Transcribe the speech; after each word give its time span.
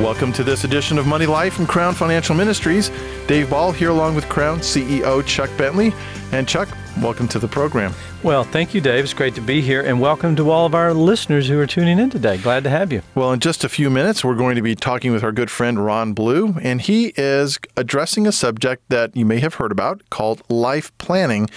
Welcome 0.00 0.32
to 0.32 0.42
this 0.42 0.64
edition 0.64 0.96
of 0.96 1.06
Money 1.06 1.26
Life 1.26 1.52
from 1.52 1.66
Crown 1.66 1.94
Financial 1.94 2.34
Ministries. 2.34 2.90
Dave 3.26 3.50
Ball 3.50 3.70
here 3.70 3.90
along 3.90 4.14
with 4.14 4.26
Crown 4.30 4.60
CEO 4.60 5.22
Chuck 5.26 5.50
Bentley. 5.58 5.92
And 6.32 6.48
Chuck, 6.48 6.70
welcome 7.00 7.26
to 7.28 7.38
the 7.38 7.48
program. 7.48 7.94
Well, 8.22 8.44
thank 8.44 8.74
you, 8.74 8.80
Dave. 8.80 9.04
It's 9.04 9.14
great 9.14 9.34
to 9.36 9.40
be 9.40 9.62
here, 9.62 9.80
and 9.80 10.00
welcome 10.00 10.36
to 10.36 10.50
all 10.50 10.66
of 10.66 10.74
our 10.74 10.92
listeners 10.92 11.48
who 11.48 11.58
are 11.58 11.66
tuning 11.66 11.98
in 11.98 12.10
today. 12.10 12.36
Glad 12.36 12.64
to 12.64 12.70
have 12.70 12.92
you. 12.92 13.02
Well, 13.14 13.32
in 13.32 13.40
just 13.40 13.64
a 13.64 13.68
few 13.68 13.88
minutes, 13.88 14.22
we're 14.22 14.34
going 14.34 14.56
to 14.56 14.62
be 14.62 14.74
talking 14.74 15.12
with 15.12 15.24
our 15.24 15.32
good 15.32 15.50
friend 15.50 15.82
Ron 15.84 16.12
Blue, 16.12 16.56
and 16.60 16.80
he 16.80 17.14
is 17.16 17.58
addressing 17.76 18.26
a 18.26 18.32
subject 18.32 18.82
that 18.90 19.16
you 19.16 19.24
may 19.24 19.40
have 19.40 19.54
heard 19.54 19.72
about 19.72 20.02
called 20.10 20.42
life 20.50 20.96
planning. 20.98 21.48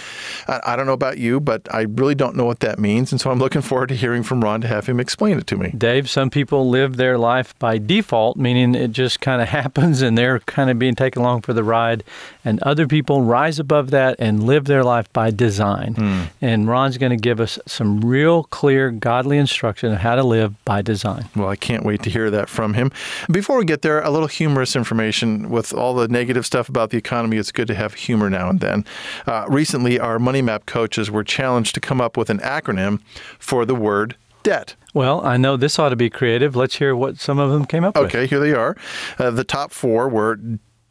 I 0.48 0.76
don't 0.76 0.86
know 0.86 0.92
about 0.92 1.18
you, 1.18 1.40
but 1.40 1.68
I 1.72 1.82
really 1.82 2.14
don't 2.14 2.36
know 2.36 2.46
what 2.46 2.60
that 2.60 2.78
means, 2.78 3.12
and 3.12 3.20
so 3.20 3.30
I'm 3.30 3.38
looking 3.38 3.62
forward 3.62 3.90
to 3.90 3.94
hearing 3.94 4.22
from 4.22 4.42
Ron 4.42 4.62
to 4.62 4.68
have 4.68 4.86
him 4.86 5.00
explain 5.00 5.38
it 5.38 5.46
to 5.48 5.56
me. 5.56 5.72
Dave, 5.76 6.08
some 6.08 6.30
people 6.30 6.70
live 6.70 6.96
their 6.96 7.18
life 7.18 7.58
by 7.58 7.78
default, 7.78 8.36
meaning 8.36 8.74
it 8.74 8.92
just 8.92 9.20
kind 9.20 9.42
of 9.42 9.48
happens 9.54 10.00
and 10.00 10.16
they're 10.16 10.40
kind 10.40 10.70
of 10.70 10.78
being 10.78 10.94
taken 10.94 11.20
along 11.20 11.42
for 11.42 11.52
the 11.52 11.64
ride, 11.64 12.04
and 12.44 12.62
other 12.62 12.86
people 12.86 13.22
rise 13.22 13.58
above 13.58 13.90
that 13.90 14.16
and 14.18 14.44
live 14.44 14.64
their 14.66 14.84
life 14.84 15.12
by 15.12 15.30
design. 15.30 15.94
Mm. 15.94 16.30
And 16.40 16.68
Ron's 16.68 16.98
going 16.98 17.10
to 17.10 17.16
give 17.16 17.40
us 17.40 17.58
some 17.66 18.00
real 18.00 18.44
clear, 18.44 18.90
godly 18.90 19.38
instruction 19.38 19.92
on 19.92 19.96
how 19.98 20.14
to 20.14 20.22
live 20.22 20.62
by 20.64 20.82
design. 20.82 21.28
Well, 21.34 21.48
I 21.48 21.56
can't 21.56 21.84
wait 21.84 22.02
to 22.02 22.10
hear 22.10 22.30
that 22.30 22.48
from 22.48 22.74
him. 22.74 22.92
Before 23.30 23.58
we 23.58 23.64
get 23.64 23.82
there, 23.82 24.00
a 24.00 24.10
little 24.10 24.28
humorous 24.28 24.76
information. 24.76 25.50
With 25.50 25.72
all 25.72 25.94
the 25.94 26.08
negative 26.08 26.44
stuff 26.44 26.68
about 26.68 26.90
the 26.90 26.98
economy, 26.98 27.36
it's 27.36 27.52
good 27.52 27.68
to 27.68 27.74
have 27.74 27.94
humor 27.94 28.28
now 28.28 28.50
and 28.50 28.60
then. 28.60 28.84
Uh, 29.26 29.46
recently, 29.48 29.98
our 29.98 30.18
Money 30.18 30.42
Map 30.42 30.66
coaches 30.66 31.10
were 31.10 31.24
challenged 31.24 31.74
to 31.74 31.80
come 31.80 32.00
up 32.00 32.16
with 32.16 32.30
an 32.30 32.38
acronym 32.40 33.00
for 33.38 33.64
the 33.64 33.74
word 33.74 34.16
debt. 34.42 34.76
Well, 34.92 35.24
I 35.26 35.36
know 35.36 35.56
this 35.56 35.78
ought 35.78 35.88
to 35.88 35.96
be 35.96 36.08
creative. 36.08 36.54
Let's 36.54 36.76
hear 36.76 36.94
what 36.94 37.18
some 37.18 37.38
of 37.40 37.50
them 37.50 37.64
came 37.64 37.82
up 37.82 37.96
okay, 37.96 38.04
with. 38.04 38.14
Okay, 38.14 38.26
here 38.26 38.38
they 38.38 38.52
are. 38.52 38.76
Uh, 39.18 39.30
the 39.30 39.42
top 39.42 39.72
four 39.72 40.08
were 40.08 40.38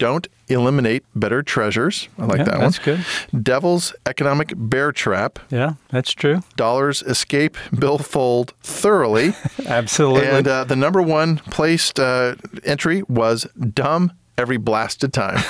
don't 0.04 0.28
eliminate 0.48 1.02
better 1.14 1.42
treasures. 1.42 2.10
I 2.18 2.26
like 2.26 2.36
yeah, 2.36 2.44
that 2.44 2.52
one. 2.52 2.60
That's 2.60 2.78
good. 2.78 3.06
Devil's 3.42 3.94
economic 4.04 4.52
bear 4.54 4.92
trap. 4.92 5.38
Yeah, 5.48 5.76
that's 5.88 6.12
true. 6.12 6.42
Dollars 6.56 7.00
escape 7.00 7.56
billfold 7.78 8.52
thoroughly. 8.62 9.32
Absolutely. 9.66 10.28
And 10.28 10.46
uh, 10.46 10.64
the 10.64 10.76
number 10.76 11.00
one 11.00 11.38
placed 11.38 11.98
uh, 11.98 12.34
entry 12.64 13.02
was 13.04 13.46
dumb 13.56 14.12
every 14.36 14.58
blasted 14.58 15.14
time. 15.14 15.42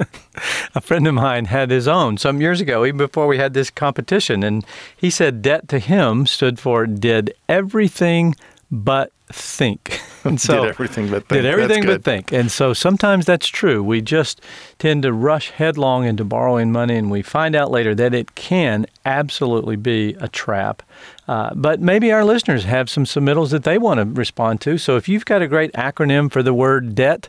a 0.74 0.82
friend 0.82 1.08
of 1.08 1.14
mine 1.14 1.46
had 1.46 1.70
his 1.70 1.88
own 1.88 2.18
some 2.18 2.42
years 2.42 2.60
ago, 2.60 2.84
even 2.84 2.98
before 2.98 3.26
we 3.26 3.38
had 3.38 3.54
this 3.54 3.70
competition, 3.70 4.42
and 4.42 4.66
he 4.94 5.08
said 5.08 5.40
debt 5.40 5.66
to 5.68 5.78
him 5.78 6.26
stood 6.26 6.58
for 6.58 6.86
did 6.86 7.32
everything 7.48 8.34
but 8.70 9.12
think. 9.30 10.00
And 10.24 10.38
so 10.38 10.62
did 10.62 10.70
everything 10.70 11.08
but 11.08 11.26
think. 11.26 11.42
Did 11.42 11.46
everything 11.46 11.86
but 11.86 12.04
think. 12.04 12.32
And 12.32 12.50
so 12.50 12.74
sometimes 12.74 13.24
that's 13.24 13.46
true. 13.46 13.82
We 13.82 14.02
just 14.02 14.42
tend 14.78 15.04
to 15.04 15.12
rush 15.12 15.50
headlong 15.50 16.04
into 16.04 16.24
borrowing 16.24 16.70
money, 16.70 16.96
and 16.96 17.10
we 17.10 17.22
find 17.22 17.54
out 17.54 17.70
later 17.70 17.94
that 17.94 18.12
it 18.12 18.34
can 18.34 18.84
absolutely 19.06 19.76
be 19.76 20.16
a 20.20 20.28
trap. 20.28 20.82
Uh, 21.28 21.54
but 21.54 21.80
maybe 21.80 22.10
our 22.12 22.24
listeners 22.24 22.64
have 22.64 22.90
some 22.90 23.04
submittals 23.04 23.50
that 23.50 23.62
they 23.62 23.78
want 23.78 24.00
to 24.00 24.04
respond 24.04 24.60
to. 24.62 24.76
So 24.76 24.96
if 24.96 25.08
you've 25.08 25.24
got 25.24 25.40
a 25.40 25.46
great 25.46 25.72
acronym 25.72 26.30
for 26.30 26.42
the 26.42 26.52
word 26.52 26.94
debt, 26.94 27.28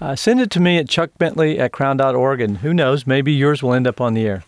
uh, 0.00 0.16
send 0.16 0.40
it 0.40 0.50
to 0.52 0.60
me 0.60 0.78
at 0.78 0.86
chuckbentley 0.86 1.58
at 1.58 1.72
crown.org, 1.72 2.40
and 2.40 2.58
who 2.58 2.72
knows, 2.72 3.06
maybe 3.06 3.32
yours 3.32 3.62
will 3.62 3.74
end 3.74 3.86
up 3.86 4.00
on 4.00 4.14
the 4.14 4.26
air. 4.26 4.44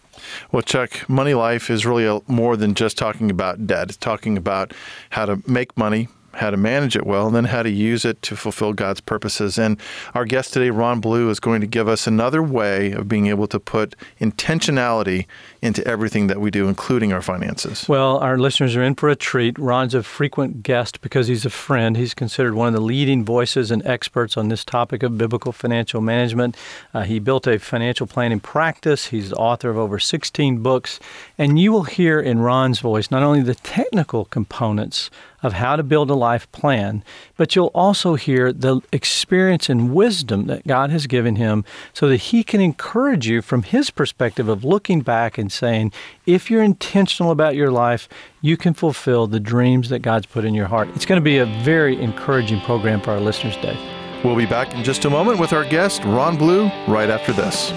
Well, 0.51 0.63
Chuck, 0.63 1.09
Money 1.09 1.35
Life 1.35 1.71
is 1.71 1.85
really 1.87 2.07
a, 2.07 2.21
more 2.27 2.57
than 2.57 2.75
just 2.75 2.97
talking 2.97 3.31
about 3.31 3.67
debt. 3.67 3.89
It's 3.91 3.97
talking 3.97 4.37
about 4.37 4.73
how 5.11 5.27
to 5.27 5.43
make 5.47 5.77
money, 5.77 6.09
how 6.35 6.51
to 6.51 6.57
manage 6.57 6.97
it 6.97 7.07
well, 7.07 7.27
and 7.27 7.37
then 7.37 7.45
how 7.45 7.63
to 7.63 7.71
use 7.71 8.05
it 8.05 8.21
to 8.23 8.37
fulfill 8.37 8.73
God's 8.73 9.01
purposes. 9.01 9.59
And 9.59 9.79
our 10.15 10.25
guest 10.25 10.53
today, 10.53 10.71
Ron 10.71 11.01
Blue, 11.01 11.31
is 11.31 11.41
going 11.41 11.61
to 11.61 11.67
give 11.67 11.89
us 11.89 12.07
another 12.07 12.43
way 12.43 12.93
of 12.93 13.09
being 13.09 13.27
able 13.27 13.47
to 13.49 13.61
put 13.61 13.95
intentionality 14.21 15.27
into 15.61 15.87
everything 15.87 16.27
that 16.27 16.41
we 16.41 16.51
do, 16.51 16.69
including 16.69 17.13
our 17.13 17.23
finances. 17.23 17.89
Well, 17.89 18.19
our 18.19 18.39
listeners 18.39 18.75
are 18.77 18.83
in 18.83 18.95
for 18.95 19.09
a 19.09 19.17
treat. 19.17 19.59
Ron's 19.59 19.95
a 19.95 20.03
frequent 20.03 20.63
guest 20.63 21.01
because 21.01 21.29
he's 21.29 21.45
a 21.45 21.51
friend. 21.51 21.97
He's 21.97 22.15
considered 22.15 22.55
one 22.55 22.69
of 22.69 22.75
the 22.75 22.81
leading 22.81 23.25
voices 23.25 23.71
and 23.71 23.85
experts 23.87 24.37
on 24.37 24.49
this 24.49 24.65
topic 24.65 25.03
of 25.03 25.17
biblical 25.19 25.53
financial 25.53 26.01
management. 26.01 26.57
Uh, 26.93 27.03
he 27.03 27.19
built 27.19 27.47
a 27.47 27.59
financial 27.59 28.07
planning 28.07 28.41
practice. 28.41 29.07
He's 29.07 29.31
the 29.31 29.37
author 29.37 29.71
of 29.71 29.77
over 29.77 29.99
16 29.99 30.59
books. 30.63 30.99
And 31.39 31.59
you 31.59 31.73
will 31.73 31.85
hear 31.85 32.21
in 32.21 32.41
Ron's 32.41 32.81
voice 32.81 33.11
not 33.11 33.23
only 33.23 33.43
the 33.43 33.55
technical 33.55 34.25
components 34.25 35.11
of 35.43 35.55
how 35.55 35.77
to 35.77 35.83
build 35.83 36.11
a 36.11 36.15
life 36.15 36.51
plan, 36.53 37.03
but 37.37 37.55
you'll 37.55 37.73
also 37.75 38.15
hear 38.15 38.53
the 38.53 38.81
experience 38.93 39.69
and 39.69 39.93
wisdom 39.95 40.47
that 40.47 40.67
God 40.67 40.91
has 40.91 41.07
given 41.07 41.37
him 41.37 41.65
so 41.93 42.09
that 42.09 42.17
he 42.17 42.45
can 42.45 42.61
encourage 42.61 43.27
you 43.27 43.43
from 43.43 43.63
his 43.63 43.91
perspective 43.91 44.49
of 44.49 44.65
looking 44.65 45.01
back 45.01 45.39
and 45.39 45.51
saying, 45.51 45.93
if 46.27 46.51
you're 46.51 46.63
intentional 46.63 47.33
about 47.33 47.57
your 47.57 47.71
life, 47.71 48.09
you 48.41 48.57
can 48.57 48.75
fulfill 48.75 49.27
the 49.27 49.41
dreams 49.41 49.89
that 49.89 50.01
God's 50.01 50.27
put 50.27 50.45
in 50.45 50.55
your 50.55 50.67
heart. 50.67 50.89
It's 50.95 51.07
going 51.07 51.21
to 51.21 51.25
be 51.25 51.39
a 51.39 51.47
very 51.47 52.01
encouraging 52.01 52.61
program 52.61 53.01
for 53.01 53.11
our 53.11 53.21
listeners, 53.21 53.57
Dave. 53.57 53.79
We'll 54.25 54.37
be 54.37 54.47
back 54.47 54.73
in 54.75 54.85
just 54.85 55.05
a 55.05 55.11
moment 55.11 55.41
with 55.41 55.53
our 55.53 55.65
guest, 55.65 56.05
Ron 56.05 56.37
Blue, 56.37 56.67
right 56.87 57.11
after 57.11 57.33
this. 57.33 57.73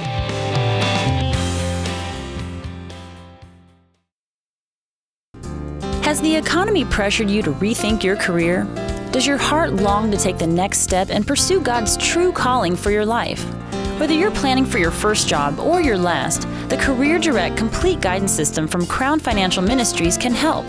Has 6.16 6.22
the 6.22 6.38
economy 6.38 6.86
pressured 6.86 7.30
you 7.30 7.42
to 7.42 7.52
rethink 7.52 8.02
your 8.02 8.16
career? 8.16 8.64
Does 9.12 9.28
your 9.28 9.36
heart 9.36 9.74
long 9.74 10.10
to 10.12 10.18
take 10.18 10.38
the 10.38 10.48
next 10.48 10.80
step 10.80 11.10
and 11.10 11.28
pursue 11.28 11.60
God's 11.60 11.98
true 11.98 12.32
calling 12.32 12.78
for 12.78 12.90
your 12.90 13.06
life? 13.06 13.44
Whether 14.00 14.14
you're 14.14 14.32
planning 14.32 14.64
for 14.64 14.78
your 14.78 14.92
first 14.92 15.28
job 15.28 15.60
or 15.60 15.82
your 15.82 15.98
last, 15.98 16.48
the 16.70 16.78
Career 16.78 17.20
Direct 17.20 17.58
Complete 17.58 18.00
Guidance 18.00 18.32
System 18.32 18.66
from 18.66 18.86
Crown 18.86 19.20
Financial 19.20 19.62
Ministries 19.62 20.16
can 20.16 20.34
help. 20.34 20.66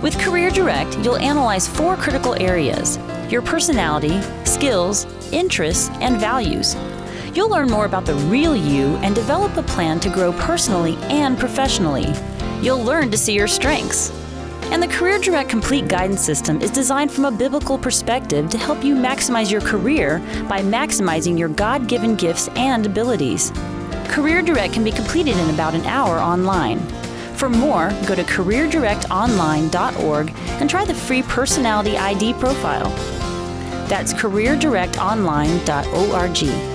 With 0.00 0.16
Career 0.20 0.48
Direct, 0.48 0.96
you'll 0.98 1.16
analyze 1.16 1.66
four 1.66 1.96
critical 1.96 2.40
areas 2.40 3.00
your 3.32 3.42
personality, 3.42 4.22
skills, 4.44 5.08
interests, 5.32 5.90
and 5.94 6.20
values. 6.20 6.76
You'll 7.34 7.50
learn 7.50 7.68
more 7.68 7.86
about 7.86 8.06
the 8.06 8.14
real 8.14 8.54
you 8.54 8.94
and 8.98 9.12
develop 9.12 9.56
a 9.56 9.64
plan 9.64 9.98
to 9.98 10.08
grow 10.08 10.32
personally 10.34 10.94
and 11.10 11.36
professionally. 11.36 12.14
You'll 12.60 12.84
learn 12.84 13.10
to 13.10 13.18
see 13.18 13.34
your 13.34 13.48
strengths. 13.48 14.21
And 14.70 14.82
the 14.82 14.88
Career 14.88 15.18
Direct 15.18 15.50
Complete 15.50 15.88
Guidance 15.88 16.24
System 16.24 16.60
is 16.60 16.70
designed 16.70 17.10
from 17.10 17.24
a 17.24 17.30
biblical 17.30 17.76
perspective 17.76 18.48
to 18.50 18.58
help 18.58 18.84
you 18.84 18.94
maximize 18.94 19.50
your 19.50 19.60
career 19.60 20.20
by 20.48 20.62
maximizing 20.62 21.36
your 21.38 21.48
God 21.48 21.88
given 21.88 22.14
gifts 22.16 22.48
and 22.56 22.86
abilities. 22.86 23.52
Career 24.08 24.42
Direct 24.42 24.74
can 24.74 24.84
be 24.84 24.92
completed 24.92 25.36
in 25.36 25.50
about 25.50 25.74
an 25.74 25.84
hour 25.86 26.18
online. 26.18 26.78
For 27.36 27.48
more, 27.48 27.90
go 28.06 28.14
to 28.14 28.22
careerdirectonline.org 28.22 30.32
and 30.36 30.70
try 30.70 30.84
the 30.84 30.94
free 30.94 31.22
personality 31.22 31.96
ID 31.96 32.34
profile. 32.34 32.90
That's 33.88 34.14
careerdirectonline.org. 34.14 36.71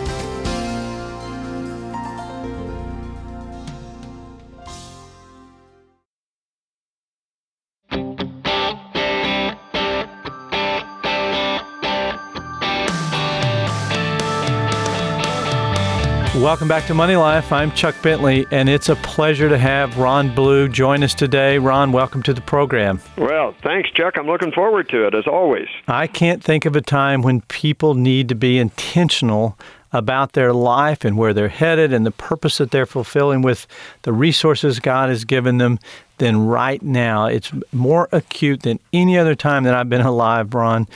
Welcome 16.47 16.69
back 16.69 16.85
to 16.85 16.93
Money 16.93 17.17
Life. 17.17 17.51
I'm 17.51 17.73
Chuck 17.73 17.93
Bentley, 18.01 18.45
and 18.51 18.69
it's 18.69 18.87
a 18.87 18.95
pleasure 18.95 19.49
to 19.49 19.57
have 19.57 19.97
Ron 19.97 20.33
Blue 20.33 20.69
join 20.69 21.03
us 21.03 21.13
today. 21.13 21.57
Ron, 21.57 21.91
welcome 21.91 22.23
to 22.23 22.33
the 22.33 22.39
program. 22.39 23.01
Well, 23.17 23.53
thanks, 23.63 23.91
Chuck. 23.91 24.17
I'm 24.17 24.27
looking 24.27 24.53
forward 24.53 24.87
to 24.87 25.05
it, 25.05 25.13
as 25.13 25.27
always. 25.27 25.67
I 25.89 26.07
can't 26.07 26.41
think 26.41 26.65
of 26.65 26.73
a 26.77 26.81
time 26.81 27.21
when 27.21 27.41
people 27.41 27.95
need 27.95 28.29
to 28.29 28.35
be 28.35 28.59
intentional 28.59 29.59
about 29.97 30.33
their 30.33 30.53
life 30.53 31.03
and 31.03 31.17
where 31.17 31.33
they're 31.33 31.49
headed 31.49 31.91
and 31.91 32.05
the 32.05 32.11
purpose 32.11 32.59
that 32.59 32.71
they're 32.71 32.85
fulfilling 32.85 33.41
with 33.41 33.65
the 34.03 34.13
resources 34.13 34.79
God 34.79 35.09
has 35.09 35.25
given 35.25 35.57
them 35.57 35.79
then 36.19 36.45
right 36.45 36.81
now. 36.81 37.25
It's 37.25 37.51
more 37.71 38.07
acute 38.11 38.63
than 38.63 38.79
any 38.93 39.17
other 39.17 39.35
time 39.35 39.63
that 39.63 39.73
I've 39.73 39.89
been 39.89 40.01
alive, 40.01 40.53
Ron. 40.53 40.87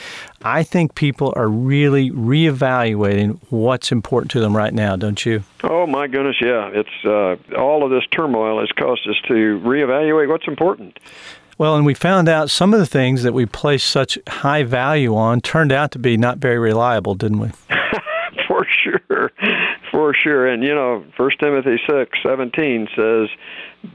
I 0.44 0.64
think 0.64 0.96
people 0.96 1.34
are 1.36 1.48
really 1.48 2.12
reevaluating 2.12 3.40
what's 3.50 3.92
important 3.92 4.32
to 4.32 4.40
them 4.40 4.56
right 4.56 4.74
now, 4.74 4.96
don't 4.96 5.24
you? 5.26 5.44
Oh 5.64 5.86
my 5.86 6.08
goodness, 6.08 6.38
yeah. 6.42 6.70
It's 6.74 7.06
uh, 7.06 7.36
all 7.60 7.84
of 7.84 7.92
this 7.92 8.04
turmoil 8.12 8.60
has 8.60 8.72
caused 8.72 9.08
us 9.08 9.18
to 9.28 9.60
reevaluate 9.64 10.28
what's 10.28 10.48
important. 10.48 11.00
Well, 11.58 11.76
and 11.76 11.86
we 11.86 11.94
found 11.94 12.28
out 12.28 12.50
some 12.50 12.74
of 12.74 12.80
the 12.80 12.88
things 12.88 13.22
that 13.22 13.34
we 13.34 13.46
placed 13.46 13.88
such 13.88 14.18
high 14.28 14.64
value 14.64 15.16
on 15.16 15.42
turned 15.42 15.72
out 15.72 15.92
to 15.92 16.00
be 16.00 16.18
not 16.18 16.40
very 16.40 16.58
reliable, 16.58 17.14
didn't 17.14 17.40
we? 17.40 17.52
for 18.84 19.02
sure, 19.08 19.32
for 19.92 20.14
sure. 20.14 20.48
And 20.48 20.64
you 20.64 20.74
know, 20.74 21.04
First 21.18 21.40
Timothy 21.40 21.80
six 21.90 22.18
seventeen 22.24 22.88
says, 22.96 23.30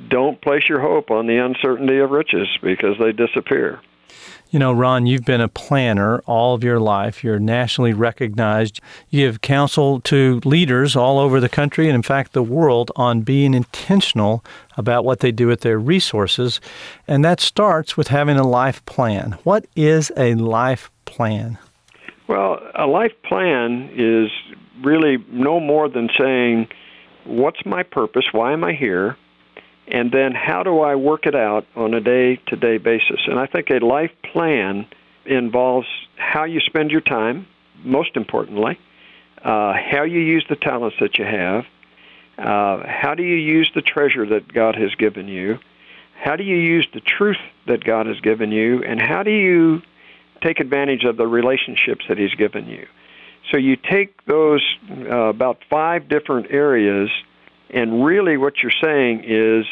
"Don't 0.08 0.40
place 0.40 0.68
your 0.68 0.80
hope 0.80 1.10
on 1.10 1.26
the 1.26 1.36
uncertainty 1.36 1.98
of 1.98 2.10
riches, 2.10 2.48
because 2.62 2.96
they 2.98 3.12
disappear." 3.12 3.80
You 4.50 4.60
know, 4.60 4.72
Ron, 4.72 5.06
you've 5.06 5.24
been 5.24 5.40
a 5.40 5.48
planner 5.48 6.20
all 6.20 6.54
of 6.54 6.62
your 6.62 6.78
life. 6.78 7.24
You're 7.24 7.40
nationally 7.40 7.92
recognized. 7.92 8.80
You 9.10 9.26
give 9.26 9.40
counsel 9.40 10.00
to 10.02 10.40
leaders 10.44 10.94
all 10.94 11.18
over 11.18 11.40
the 11.40 11.48
country 11.48 11.88
and, 11.88 11.96
in 11.96 12.02
fact, 12.02 12.32
the 12.32 12.44
world 12.44 12.92
on 12.94 13.22
being 13.22 13.54
intentional 13.54 14.44
about 14.76 15.04
what 15.04 15.18
they 15.18 15.32
do 15.32 15.48
with 15.48 15.62
their 15.62 15.80
resources. 15.80 16.60
And 17.08 17.24
that 17.24 17.40
starts 17.40 17.96
with 17.96 18.08
having 18.08 18.36
a 18.36 18.46
life 18.46 18.86
plan. 18.86 19.32
What 19.42 19.66
is 19.74 20.12
a 20.16 20.36
life 20.36 20.92
plan? 21.06 21.58
Well, 22.28 22.60
a 22.76 22.86
life 22.86 23.14
plan 23.24 23.90
is 23.96 24.30
really 24.82 25.18
no 25.28 25.60
more 25.60 25.88
than 25.88 26.08
saying, 26.18 26.68
What's 27.24 27.64
my 27.66 27.82
purpose? 27.82 28.26
Why 28.32 28.52
am 28.52 28.62
I 28.62 28.72
here? 28.72 29.16
and 29.88 30.10
then 30.10 30.32
how 30.32 30.62
do 30.62 30.80
I 30.80 30.94
work 30.94 31.26
it 31.26 31.34
out 31.34 31.66
on 31.76 31.94
a 31.94 32.00
day 32.00 32.36
to 32.46 32.56
day 32.56 32.78
basis? 32.78 33.20
And 33.26 33.38
I 33.38 33.46
think 33.46 33.70
a 33.70 33.78
life 33.84 34.10
plan 34.32 34.86
involves 35.24 35.86
how 36.16 36.44
you 36.44 36.60
spend 36.60 36.90
your 36.90 37.00
time, 37.00 37.46
most 37.84 38.16
importantly, 38.16 38.78
uh, 39.44 39.74
how 39.74 40.02
you 40.02 40.20
use 40.20 40.44
the 40.48 40.56
talents 40.56 40.96
that 41.00 41.18
you 41.18 41.24
have, 41.24 41.64
uh, 42.38 42.82
how 42.86 43.14
do 43.14 43.22
you 43.22 43.36
use 43.36 43.70
the 43.74 43.82
treasure 43.82 44.26
that 44.26 44.52
God 44.52 44.74
has 44.74 44.94
given 44.94 45.28
you, 45.28 45.58
how 46.20 46.36
do 46.36 46.42
you 46.42 46.56
use 46.56 46.86
the 46.92 47.00
truth 47.00 47.38
that 47.66 47.84
God 47.84 48.06
has 48.06 48.18
given 48.20 48.50
you, 48.50 48.82
and 48.82 49.00
how 49.00 49.22
do 49.22 49.30
you 49.30 49.82
take 50.42 50.60
advantage 50.60 51.04
of 51.04 51.16
the 51.16 51.26
relationships 51.26 52.04
that 52.08 52.18
He's 52.18 52.34
given 52.34 52.66
you. 52.66 52.86
So 53.50 53.58
you 53.58 53.76
take 53.76 54.24
those 54.26 54.62
uh, 54.90 55.28
about 55.28 55.58
five 55.70 56.08
different 56.08 56.50
areas 56.50 57.10
and 57.70 58.04
really, 58.04 58.36
what 58.36 58.54
you're 58.62 58.72
saying 58.82 59.24
is, 59.24 59.66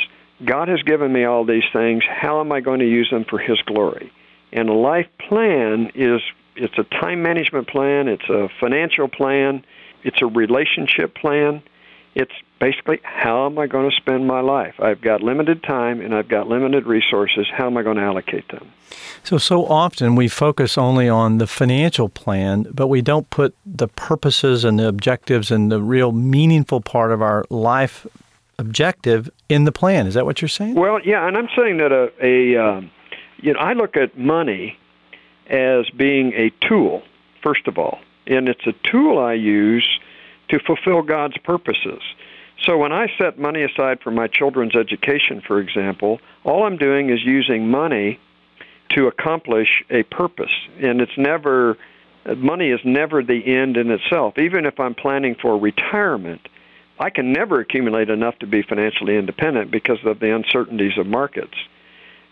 God 0.45 0.69
has 0.69 0.83
given 0.83 1.13
me 1.13 1.25
all 1.25 1.45
these 1.45 1.65
things. 1.73 2.03
How 2.09 2.41
am 2.41 2.51
I 2.53 2.61
going 2.61 2.81
to 2.81 2.89
use 2.89 3.09
them 3.11 3.25
for 3.25 3.39
His 3.39 3.61
glory? 3.63 4.13
And 4.53 4.69
a 4.69 4.73
life 4.73 5.07
plan 5.29 5.93
is 5.95 6.21
it's 6.57 6.77
a 6.79 6.85
time 6.85 7.23
management 7.23 7.69
plan, 7.69 8.09
it's 8.09 8.29
a 8.29 8.49
financial 8.61 9.09
plan, 9.09 9.65
it's 10.03 10.21
a 10.23 10.27
relationship 10.27 11.15
plan. 11.15 11.63
It's 12.15 12.33
basically 12.61 13.01
how 13.03 13.47
am 13.47 13.59
I 13.59 13.67
going 13.67 13.91
to 13.91 13.97
spend 13.97 14.27
my 14.27 14.41
life? 14.41 14.75
I've 14.79 15.01
got 15.01 15.21
limited 15.21 15.63
time 15.63 16.01
and 16.01 16.15
I've 16.15 16.29
got 16.29 16.49
limited 16.49 16.87
resources. 16.87 17.47
How 17.53 17.67
am 17.67 17.77
I 17.77 17.83
going 17.83 17.97
to 17.97 18.03
allocate 18.03 18.49
them? 18.49 18.71
So, 19.25 19.39
so 19.39 19.67
often 19.67 20.15
we 20.15 20.29
focus 20.29 20.79
only 20.79 21.09
on 21.09 21.39
the 21.39 21.47
financial 21.47 22.09
plan, 22.09 22.67
but 22.73 22.87
we 22.87 23.03
don't 23.03 23.29
put 23.31 23.57
the 23.67 23.89
purposes 23.89 24.65
and 24.65 24.79
the 24.79 24.87
objectives 24.87 25.51
and 25.51 25.73
the 25.73 25.83
real 25.83 26.13
meaningful 26.13 26.81
part 26.81 27.11
of 27.11 27.21
our 27.21 27.45
life 27.51 28.07
objective 28.59 29.29
in 29.49 29.65
the 29.65 29.73
plan. 29.73 30.07
Is 30.07 30.15
that 30.15 30.25
what 30.25 30.41
you're 30.41 30.49
saying? 30.49 30.75
Well, 30.75 31.01
yeah, 31.05 31.27
and 31.27 31.37
I'm 31.37 31.49
saying 31.57 31.79
that 31.79 31.91
a, 31.91 32.13
a 32.25 32.57
um, 32.57 32.91
you 33.39 33.53
know, 33.53 33.59
I 33.59 33.73
look 33.73 33.97
at 33.97 34.17
money 34.17 34.79
as 35.49 35.91
being 35.91 36.33
a 36.35 36.51
tool, 36.67 37.03
first 37.43 37.67
of 37.67 37.79
all, 37.79 37.99
and 38.27 38.49
it's 38.49 38.67
a 38.67 38.73
tool 38.89 39.19
I 39.19 39.35
use 39.35 39.87
to 40.55 40.65
fulfill 40.65 41.03
God's 41.03 41.37
purposes. 41.39 42.01
So 42.63 42.79
when 42.79 42.93
I 42.93 43.09
set 43.19 43.39
money 43.39 43.63
aside 43.65 43.99
for 44.03 44.11
my 44.11 44.29
children's 44.29 44.77
education, 44.77 45.43
for 45.47 45.59
example, 45.59 46.21
all 46.45 46.65
I'm 46.65 46.77
doing 46.77 47.11
is 47.11 47.19
using 47.25 47.69
money 47.69 48.21
to 48.91 49.09
accomplish 49.09 49.83
a 49.91 50.05
purpose. 50.05 50.53
And 50.81 51.01
it's 51.01 51.19
never, 51.19 51.77
money 52.37 52.71
is 52.71 52.81
never 52.85 53.23
the 53.23 53.45
end 53.45 53.77
in 53.77 53.91
itself. 53.91 54.39
Even 54.39 54.65
if 54.65 54.79
I'm 54.79 54.95
planning 54.95 55.35
for 55.41 55.59
retirement, 55.59 56.49
I 57.01 57.11
can 57.11 57.33
never 57.33 57.59
accumulate 57.59 58.09
enough 58.09 58.39
to 58.39 58.47
be 58.47 58.63
financially 58.63 59.17
independent 59.17 59.73
because 59.73 59.99
of 60.05 60.21
the 60.21 60.33
uncertainties 60.33 60.97
of 60.97 61.07
markets. 61.07 61.57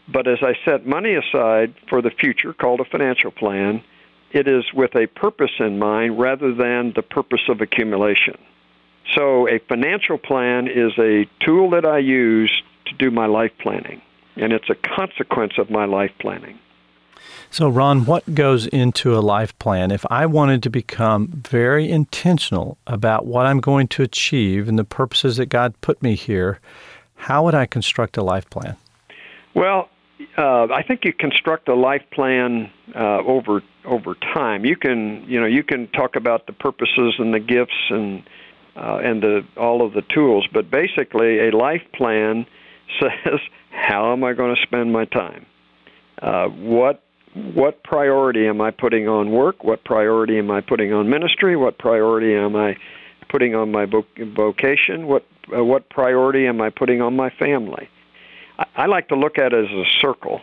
But 0.07 0.29
as 0.29 0.39
I 0.43 0.55
set 0.65 0.87
money 0.87 1.15
aside 1.15 1.75
for 1.89 2.01
the 2.01 2.11
future, 2.11 2.53
called 2.53 2.81
a 2.81 2.85
financial 2.85 3.33
plan, 3.33 3.83
it 4.33 4.49
is 4.49 4.65
with 4.73 4.95
a 4.97 5.07
purpose 5.07 5.53
in 5.59 5.79
mind 5.79 6.19
rather 6.19 6.55
than 6.55 6.93
the 6.95 7.03
purpose 7.03 7.43
of 7.49 7.61
accumulation. 7.61 8.37
So 9.15 9.49
a 9.49 9.59
financial 9.69 10.19
plan 10.19 10.69
is 10.69 10.93
a 10.99 11.27
tool 11.41 11.71
that 11.71 11.85
I 11.85 11.99
use 11.99 12.63
to 12.87 12.95
do 12.95 13.11
my 13.11 13.27
life 13.27 13.53
planning 13.59 14.01
and 14.37 14.53
it's 14.53 14.71
a 14.71 14.75
consequence 14.75 15.55
of 15.59 15.71
my 15.71 15.85
life 15.85 16.13
planning. 16.19 16.59
So, 17.51 17.69
Ron, 17.69 18.07
what 18.07 18.35
goes 18.35 18.67
into 18.67 19.17
a 19.17 19.21
life 19.21 19.57
plan? 19.59 19.91
If 19.91 20.05
I 20.11 20.27
wanted 20.27 20.63
to 20.63 20.71
become 20.71 21.29
very 21.29 21.91
intentional 21.91 22.79
about 22.87 23.27
what 23.27 23.47
I'm 23.47 23.61
going 23.61 23.89
to 23.89 24.03
achieve 24.03 24.69
and 24.69 24.79
the 24.79 24.85
purposes 24.85 25.37
that 25.37 25.47
God 25.47 25.79
put 25.83 26.03
me 26.03 26.15
here, 26.15 26.61
how 27.15 27.45
would 27.45 27.55
I 27.55 27.67
construct 27.67 28.17
a 28.17 28.23
life 28.23 28.49
plan? 28.49 28.77
Well, 29.55 29.91
uh, 30.37 30.69
I 30.73 30.83
think 30.83 31.05
you 31.05 31.13
construct 31.13 31.69
a 31.69 31.75
life 31.75 32.03
plan 32.13 32.71
uh, 32.95 33.19
over 33.19 33.63
over 33.85 34.15
time. 34.15 34.65
You 34.65 34.77
can 34.77 35.25
you 35.27 35.41
know 35.41 35.47
you 35.47 35.63
can 35.63 35.89
talk 35.89 36.17
about 36.17 36.47
the 36.47 36.53
purposes 36.53 37.15
and 37.19 37.33
the 37.33 37.41
gifts 37.41 37.91
and 37.91 38.23
uh, 38.77 38.99
and 39.03 39.23
the 39.23 39.45
all 39.57 39.85
of 39.85 39.93
the 39.93 40.03
tools, 40.03 40.47
but 40.53 40.71
basically 40.71 41.49
a 41.49 41.57
life 41.57 41.83
plan 41.95 42.47
says 43.01 43.41
how 43.71 44.13
am 44.13 44.23
I 44.25 44.33
going 44.35 44.55
to 44.55 44.63
spend 44.63 44.93
my 44.93 45.05
time? 45.07 45.47
Uh, 46.21 46.49
what 46.49 47.03
what 47.35 47.83
priority 47.83 48.47
am 48.47 48.61
I 48.61 48.71
putting 48.71 49.09
on 49.09 49.31
work? 49.31 49.65
What 49.65 49.85
priority 49.85 50.39
am 50.39 50.51
I 50.51 50.61
putting 50.61 50.93
on 50.93 51.09
ministry? 51.09 51.57
What 51.57 51.79
priority 51.79 52.35
am 52.35 52.55
I 52.57 52.77
putting 53.31 53.55
on 53.55 53.73
my 53.73 53.87
vocation? 53.87 55.07
What 55.07 55.27
uh, 55.55 55.65
what 55.65 55.89
priority 55.89 56.47
am 56.47 56.61
I 56.61 56.71
putting 56.71 57.01
on 57.01 57.17
my 57.17 57.31
family? 57.31 57.89
I, 58.75 58.87
like 58.87 59.09
to 59.09 59.17
look 59.17 59.39
at 59.39 59.53
it 59.53 59.65
as 59.65 59.71
a 59.71 59.85
circle. 60.01 60.41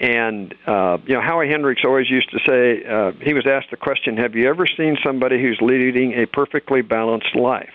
And 0.00 0.54
uh, 0.66 0.98
you 1.06 1.14
know, 1.14 1.20
Howie 1.20 1.48
Hendricks 1.48 1.82
always 1.84 2.10
used 2.10 2.30
to 2.30 2.38
say 2.46 2.84
uh, 2.84 3.12
he 3.22 3.34
was 3.34 3.46
asked 3.46 3.70
the 3.70 3.76
question, 3.76 4.16
"Have 4.16 4.34
you 4.34 4.48
ever 4.48 4.66
seen 4.66 4.96
somebody 5.04 5.40
who's 5.40 5.60
leading 5.60 6.12
a 6.14 6.26
perfectly 6.26 6.82
balanced 6.82 7.36
life?" 7.36 7.72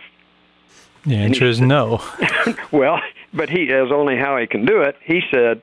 The 1.05 1.15
answer 1.15 1.45
is 1.45 1.61
no. 1.61 2.03
well, 2.71 2.99
but 3.33 3.49
he, 3.49 3.71
as 3.71 3.93
only 3.93 4.17
Howie 4.17 4.45
can 4.45 4.65
do 4.65 4.81
it, 4.81 4.97
he 5.01 5.21
said, 5.31 5.61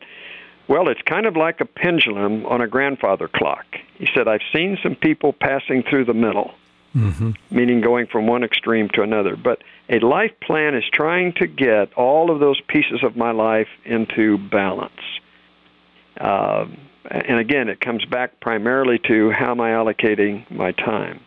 well, 0.68 0.88
it's 0.88 1.02
kind 1.02 1.26
of 1.26 1.36
like 1.36 1.60
a 1.60 1.66
pendulum 1.66 2.46
on 2.46 2.62
a 2.62 2.66
grandfather 2.66 3.28
clock. 3.28 3.66
He 3.98 4.08
said, 4.14 4.26
I've 4.26 4.40
seen 4.54 4.78
some 4.82 4.94
people 4.94 5.34
passing 5.34 5.82
through 5.82 6.06
the 6.06 6.14
middle, 6.14 6.54
mm-hmm. 6.94 7.32
meaning 7.50 7.80
going 7.80 8.06
from 8.06 8.26
one 8.26 8.44
extreme 8.44 8.88
to 8.90 9.02
another. 9.02 9.36
But 9.36 9.62
a 9.88 9.98
life 9.98 10.32
plan 10.40 10.74
is 10.74 10.84
trying 10.92 11.34
to 11.34 11.46
get 11.46 11.92
all 11.94 12.30
of 12.30 12.40
those 12.40 12.60
pieces 12.68 13.02
of 13.02 13.16
my 13.16 13.32
life 13.32 13.68
into 13.84 14.38
balance. 14.38 14.92
Uh, 16.18 16.66
and 17.10 17.38
again, 17.38 17.68
it 17.68 17.80
comes 17.80 18.04
back 18.04 18.40
primarily 18.40 18.98
to 19.08 19.30
how 19.30 19.50
am 19.50 19.60
I 19.60 19.70
allocating 19.70 20.50
my 20.50 20.72
time. 20.72 21.20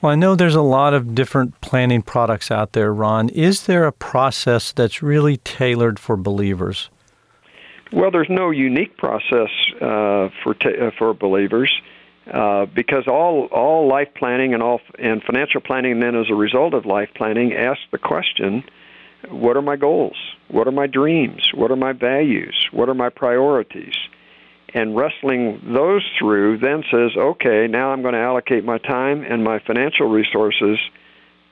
Well, 0.00 0.12
I 0.12 0.14
know 0.14 0.36
there's 0.36 0.54
a 0.54 0.62
lot 0.62 0.94
of 0.94 1.14
different 1.14 1.60
planning 1.60 2.02
products 2.02 2.50
out 2.50 2.72
there, 2.72 2.94
Ron. 2.94 3.28
Is 3.30 3.66
there 3.66 3.84
a 3.84 3.92
process 3.92 4.72
that's 4.72 5.02
really 5.02 5.38
tailored 5.38 5.98
for 5.98 6.16
believers? 6.16 6.88
Well, 7.92 8.10
there's 8.10 8.28
no 8.30 8.50
unique 8.50 8.96
process 8.96 9.50
uh, 9.76 10.28
for 10.42 10.54
uh, 10.64 10.90
for 10.98 11.14
believers 11.14 11.72
uh, 12.32 12.66
because 12.66 13.06
all 13.06 13.48
all 13.52 13.88
life 13.88 14.08
planning 14.14 14.54
and 14.54 14.62
all 14.62 14.80
and 14.98 15.22
financial 15.22 15.60
planning 15.60 16.00
then 16.00 16.14
as 16.14 16.26
a 16.30 16.34
result 16.34 16.74
of 16.74 16.86
life 16.86 17.08
planning 17.14 17.52
asks 17.52 17.84
the 17.90 17.98
question, 17.98 18.64
what 19.30 19.56
are 19.56 19.62
my 19.62 19.76
goals? 19.76 20.16
What 20.48 20.66
are 20.68 20.72
my 20.72 20.86
dreams? 20.86 21.50
What 21.54 21.70
are 21.70 21.76
my 21.76 21.92
values? 21.92 22.68
What 22.72 22.88
are 22.88 22.94
my 22.94 23.08
priorities? 23.10 23.94
and 24.74 24.96
wrestling 24.96 25.60
those 25.64 26.04
through 26.18 26.58
then 26.58 26.84
says, 26.90 27.16
okay, 27.16 27.66
now 27.68 27.90
I'm 27.90 28.02
going 28.02 28.14
to 28.14 28.20
allocate 28.20 28.64
my 28.64 28.78
time 28.78 29.22
and 29.22 29.42
my 29.42 29.60
financial 29.60 30.08
resources 30.08 30.78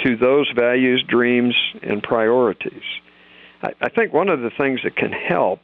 to 0.00 0.16
those 0.16 0.50
values, 0.54 1.02
dreams, 1.08 1.54
and 1.82 2.02
priorities. 2.02 2.82
I, 3.62 3.72
I 3.80 3.88
think 3.88 4.12
one 4.12 4.28
of 4.28 4.40
the 4.40 4.50
things 4.50 4.80
that 4.84 4.96
can 4.96 5.12
help 5.12 5.60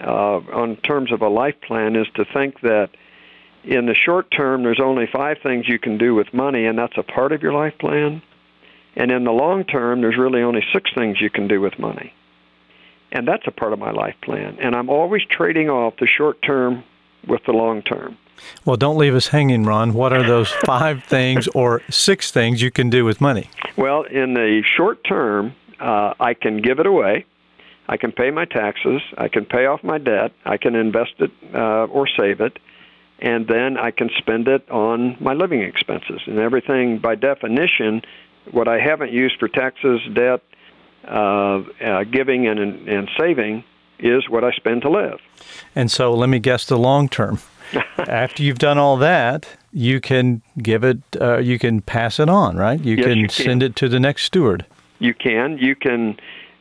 uh, 0.00 0.38
on 0.38 0.76
terms 0.76 1.12
of 1.12 1.22
a 1.22 1.28
life 1.28 1.54
plan 1.66 1.94
is 1.94 2.06
to 2.16 2.24
think 2.32 2.60
that 2.62 2.90
in 3.64 3.86
the 3.86 3.94
short 3.94 4.30
term, 4.30 4.62
there's 4.62 4.80
only 4.80 5.06
five 5.12 5.38
things 5.42 5.68
you 5.68 5.78
can 5.78 5.98
do 5.98 6.14
with 6.14 6.32
money, 6.32 6.66
and 6.66 6.78
that's 6.78 6.96
a 6.96 7.02
part 7.02 7.32
of 7.32 7.42
your 7.42 7.52
life 7.52 7.74
plan. 7.78 8.22
And 8.96 9.10
in 9.10 9.24
the 9.24 9.32
long 9.32 9.64
term, 9.64 10.00
there's 10.02 10.18
really 10.18 10.42
only 10.42 10.62
six 10.72 10.90
things 10.94 11.20
you 11.20 11.30
can 11.30 11.48
do 11.48 11.60
with 11.60 11.78
money 11.78 12.12
and 13.12 13.28
that's 13.28 13.46
a 13.46 13.50
part 13.50 13.72
of 13.72 13.78
my 13.78 13.90
life 13.90 14.16
plan. 14.22 14.56
And 14.60 14.74
I'm 14.74 14.88
always 14.88 15.22
trading 15.30 15.68
off 15.68 15.94
the 16.00 16.06
short 16.06 16.42
term 16.42 16.82
with 17.28 17.44
the 17.44 17.52
long 17.52 17.82
term. 17.82 18.16
Well, 18.64 18.76
don't 18.76 18.96
leave 18.96 19.14
us 19.14 19.28
hanging, 19.28 19.64
Ron. 19.64 19.92
What 19.92 20.12
are 20.12 20.26
those 20.26 20.50
five 20.64 21.04
things 21.04 21.46
or 21.48 21.82
six 21.90 22.30
things 22.30 22.60
you 22.60 22.70
can 22.70 22.90
do 22.90 23.04
with 23.04 23.20
money? 23.20 23.48
Well, 23.76 24.02
in 24.04 24.34
the 24.34 24.62
short 24.76 25.04
term, 25.04 25.54
uh, 25.78 26.14
I 26.18 26.34
can 26.34 26.60
give 26.60 26.80
it 26.80 26.86
away. 26.86 27.26
I 27.88 27.96
can 27.98 28.12
pay 28.12 28.30
my 28.30 28.46
taxes. 28.46 29.02
I 29.18 29.28
can 29.28 29.44
pay 29.44 29.66
off 29.66 29.84
my 29.84 29.98
debt. 29.98 30.32
I 30.44 30.56
can 30.56 30.74
invest 30.74 31.12
it 31.18 31.30
uh, 31.54 31.84
or 31.84 32.08
save 32.08 32.40
it. 32.40 32.58
And 33.22 33.46
then 33.46 33.78
I 33.78 33.92
can 33.92 34.10
spend 34.18 34.48
it 34.48 34.68
on 34.68 35.16
my 35.20 35.32
living 35.32 35.62
expenses. 35.62 36.20
And 36.26 36.38
everything, 36.38 36.98
by 36.98 37.14
definition, 37.14 38.02
what 38.50 38.66
I 38.66 38.80
haven't 38.80 39.12
used 39.12 39.38
for 39.38 39.46
taxes, 39.46 40.00
debt, 40.12 40.42
uh, 41.06 41.62
uh, 41.80 42.04
giving 42.04 42.48
and, 42.48 42.58
and 42.88 43.08
saving 43.18 43.62
is 44.00 44.28
what 44.28 44.42
I 44.42 44.50
spend 44.52 44.82
to 44.82 44.90
live. 44.90 45.20
And 45.76 45.88
so 45.88 46.12
let 46.12 46.28
me 46.28 46.40
guess 46.40 46.66
the 46.66 46.76
long 46.76 47.08
term. 47.08 47.38
after 47.98 48.42
you've 48.42 48.58
done 48.58 48.76
all 48.76 48.96
that, 48.98 49.48
you 49.72 50.00
can 50.00 50.42
give 50.60 50.82
it, 50.82 50.98
uh, 51.20 51.38
you 51.38 51.58
can 51.60 51.80
pass 51.80 52.18
it 52.18 52.28
on, 52.28 52.56
right? 52.56 52.80
You 52.80 52.96
Yes, 52.96 53.04
can 53.06 53.18
you 53.18 53.28
can. 53.28 53.44
send 53.44 53.62
it 53.62 53.76
to 53.76 53.88
the 53.88 54.00
next 54.00 54.24
steward. 54.24 54.66
You 54.98 55.14
can. 55.14 55.58
You 55.58 55.74
can. 55.76 56.18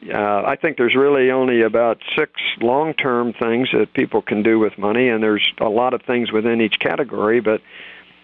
Uh, 0.09 0.41
I 0.45 0.55
think 0.55 0.77
there's 0.77 0.95
really 0.95 1.29
only 1.29 1.61
about 1.61 1.99
six 2.17 2.31
long-term 2.59 3.33
things 3.33 3.69
that 3.73 3.93
people 3.93 4.21
can 4.21 4.41
do 4.41 4.57
with 4.57 4.77
money, 4.77 5.09
and 5.09 5.21
there's 5.21 5.47
a 5.59 5.69
lot 5.69 5.93
of 5.93 6.01
things 6.01 6.31
within 6.31 6.59
each 6.59 6.79
category. 6.79 7.39
But 7.39 7.61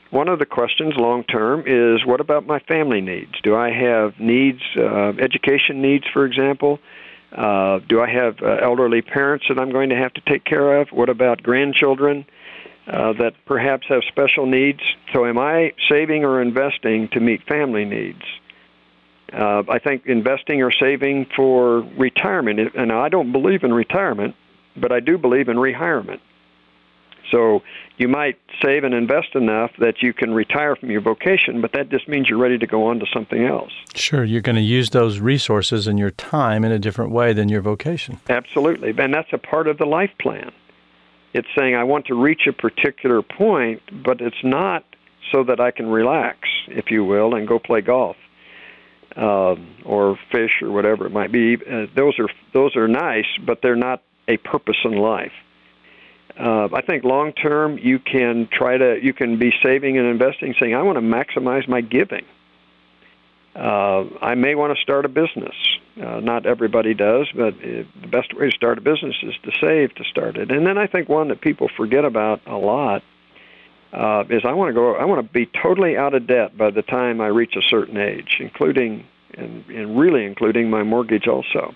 one 0.10 0.28
of 0.28 0.40
the 0.40 0.46
questions 0.46 0.96
long-term 0.98 1.66
is, 1.68 2.04
what 2.06 2.20
about 2.20 2.48
my 2.48 2.60
family 2.60 3.02
needs? 3.02 3.34
Do 3.44 3.56
I 3.56 3.70
have 3.70 4.20
needs, 4.20 4.62
uh, 4.76 5.14
education 5.20 5.82
needs, 5.82 6.06
for 6.12 6.26
example? 6.26 6.80
Uh, 7.32 7.80
do 7.88 8.02
I 8.02 8.10
have 8.10 8.42
uh, 8.42 8.58
elderly 8.64 9.02
parents 9.02 9.46
that 9.50 9.60
I'm 9.60 9.72
going 9.72 9.90
to 9.90 9.98
have 9.98 10.14
to 10.14 10.22
take 10.22 10.46
care 10.46 10.80
of? 10.80 10.90
What 10.90 11.10
about 11.10 11.44
grandchildren 11.44 12.26
uh, 12.88 13.14
that 13.14 13.34
perhaps 13.46 13.86
have 13.90 14.02
special 14.08 14.46
needs? 14.46 14.80
So, 15.14 15.26
am 15.26 15.38
I 15.38 15.74
saving 15.90 16.24
or 16.24 16.42
investing 16.42 17.10
to 17.10 17.20
meet 17.20 17.46
family 17.46 17.86
needs? 17.86 18.24
Uh, 19.34 19.64
I 19.68 19.80
think 19.80 20.06
investing 20.06 20.62
or 20.62 20.72
saving 20.72 21.28
for 21.36 21.82
retirement, 21.98 22.74
and 22.76 22.92
I 22.92 23.10
don't 23.10 23.32
believe 23.32 23.64
in 23.64 23.74
retirement, 23.74 24.36
but 24.78 24.92
I 24.92 25.00
do 25.00 25.18
believe 25.18 25.50
in 25.50 25.58
rehirement. 25.58 26.20
So 27.30 27.62
you 27.98 28.08
might 28.08 28.40
save 28.64 28.86
and 28.86 28.94
invest 28.94 29.36
enough 29.36 29.72
that 29.80 30.02
you 30.02 30.14
can 30.14 30.34
retire 30.34 30.78
from 30.78 30.92
your 30.92 31.02
vocation, 31.02 31.60
but 31.60 31.74
that 31.74 31.90
just 31.90 32.08
means 32.08 32.30
you're 32.30 32.40
ready 32.40 32.58
to 32.58 32.68
go 32.68 32.88
on 32.88 33.00
to 33.00 33.06
something 33.14 33.44
else. 33.44 33.72
Sure, 33.96 34.24
you're 34.24 34.42
going 34.42 34.56
to 34.56 34.62
use 34.62 34.92
those 34.92 35.20
resources 35.20 35.88
and 35.88 36.00
your 36.00 36.12
time 36.12 36.64
in 36.64 36.72
a 36.72 36.80
different 36.80 37.12
way 37.12 37.34
than 37.34 37.50
your 37.50 37.62
vocation. 37.62 38.20
Absolutely, 38.30 38.94
and 38.98 39.14
that's 39.14 39.34
a 39.34 39.38
part 39.38 39.68
of 39.68 39.78
the 39.78 39.86
life 39.86 40.12
plan. 40.22 40.52
It's 41.34 41.48
saying 41.58 41.76
I 41.76 41.84
want 41.84 42.06
to 42.06 42.16
reach 42.16 42.48
a 42.48 42.54
particular 42.54 43.22
point, 43.22 43.82
but 44.04 44.22
it's 44.22 44.44
not 44.44 44.86
so 45.34 45.44
that 45.44 45.60
I 45.60 45.72
can 45.72 45.88
relax, 45.88 46.40
if 46.70 46.90
you 46.90 47.04
will, 47.04 47.36
and 47.36 47.46
go 47.46 47.60
play 47.60 47.82
golf 47.82 48.16
um, 49.18 49.76
or 49.84 50.18
fish 50.32 50.62
or 50.62 50.72
whatever 50.72 51.06
it 51.06 51.12
might 51.12 51.32
be. 51.32 51.56
Uh, 51.56 51.88
those 51.96 52.18
are 52.20 52.30
those 52.54 52.76
are 52.76 52.88
nice, 52.88 53.26
but 53.46 53.62
they're 53.62 53.76
not 53.76 54.04
a 54.28 54.38
purpose 54.38 54.78
in 54.84 54.94
life. 54.94 55.32
Uh, 56.40 56.70
I 56.72 56.82
think 56.82 57.04
long 57.04 57.34
term 57.34 57.80
you 57.80 57.98
can 58.00 58.48
try 58.52 58.78
to 58.78 59.00
you 59.02 59.14
can 59.14 59.40
be 59.40 59.52
saving 59.64 59.98
and 59.98 60.08
investing, 60.08 60.54
saying 60.60 60.76
I 60.76 60.84
want 60.84 60.98
to 60.98 61.02
maximize 61.02 61.68
my 61.68 61.82
giving. 61.82 62.26
Uh, 63.56 64.06
I 64.22 64.36
may 64.36 64.54
want 64.54 64.78
to 64.78 64.82
start 64.84 65.06
a 65.06 65.10
business. 65.10 65.56
Uh, 66.00 66.20
not 66.20 66.46
everybody 66.46 66.94
does, 66.94 67.28
but 67.36 67.56
uh, 67.56 67.84
the 68.02 68.08
best 68.08 68.38
way 68.38 68.52
to 68.52 68.56
start 68.56 68.78
a 68.78 68.82
business 68.82 69.16
is 69.24 69.34
to 69.44 69.52
save 69.60 69.96
to 69.96 70.04
start 70.04 70.38
it. 70.38 70.52
And 70.52 70.68
then 70.68 70.78
I 70.78 70.86
think 70.86 71.10
one 71.10 71.30
that 71.30 71.42
people 71.42 71.68
forget 71.76 72.06
about 72.06 72.42
a 72.46 72.58
lot 72.58 73.02
uh, 73.98 74.24
is 74.30 74.44
I 74.46 74.54
want 74.54 74.70
to 74.70 74.74
go. 74.74 74.96
I 74.96 75.06
want 75.06 75.26
to 75.26 75.34
be 75.34 75.50
totally 75.62 75.98
out 75.98 76.14
of 76.14 76.28
debt 76.28 76.56
by 76.58 76.70
the 76.70 76.84
time 76.84 77.20
I 77.20 77.28
reach 77.28 77.56
a 77.56 77.62
certain 77.68 77.98
age, 77.98 78.38
including 78.40 79.06
and, 79.34 79.66
and 79.68 80.00
really 80.00 80.26
including 80.26 80.70
my 80.70 80.84
mortgage 80.84 81.28
also. 81.28 81.74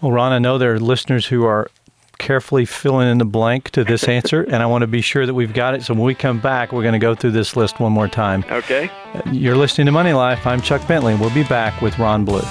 Well, 0.00 0.12
Ron, 0.12 0.32
I 0.32 0.38
know 0.38 0.58
there 0.58 0.74
are 0.74 0.80
listeners 0.80 1.26
who 1.26 1.44
are 1.44 1.70
carefully 2.18 2.64
filling 2.64 3.08
in 3.08 3.18
the 3.18 3.24
blank 3.24 3.70
to 3.70 3.84
this 3.84 4.08
answer, 4.08 4.42
and 4.48 4.56
I 4.56 4.66
want 4.66 4.82
to 4.82 4.88
be 4.88 5.00
sure 5.00 5.26
that 5.26 5.34
we've 5.34 5.54
got 5.54 5.74
it. 5.74 5.82
So 5.84 5.94
when 5.94 6.02
we 6.02 6.14
come 6.14 6.40
back, 6.40 6.72
we're 6.72 6.82
going 6.82 6.92
to 6.92 6.98
go 6.98 7.14
through 7.14 7.32
this 7.32 7.56
list 7.56 7.78
one 7.78 7.92
more 7.92 8.08
time. 8.08 8.44
Okay. 8.50 8.90
You're 9.30 9.56
listening 9.56 9.86
to 9.86 9.92
Money 9.92 10.12
Life. 10.12 10.46
I'm 10.46 10.60
Chuck 10.60 10.86
Bentley, 10.88 11.14
we'll 11.14 11.34
be 11.34 11.44
back 11.44 11.80
with 11.80 11.98
Ron 11.98 12.24
Blue. 12.24 12.42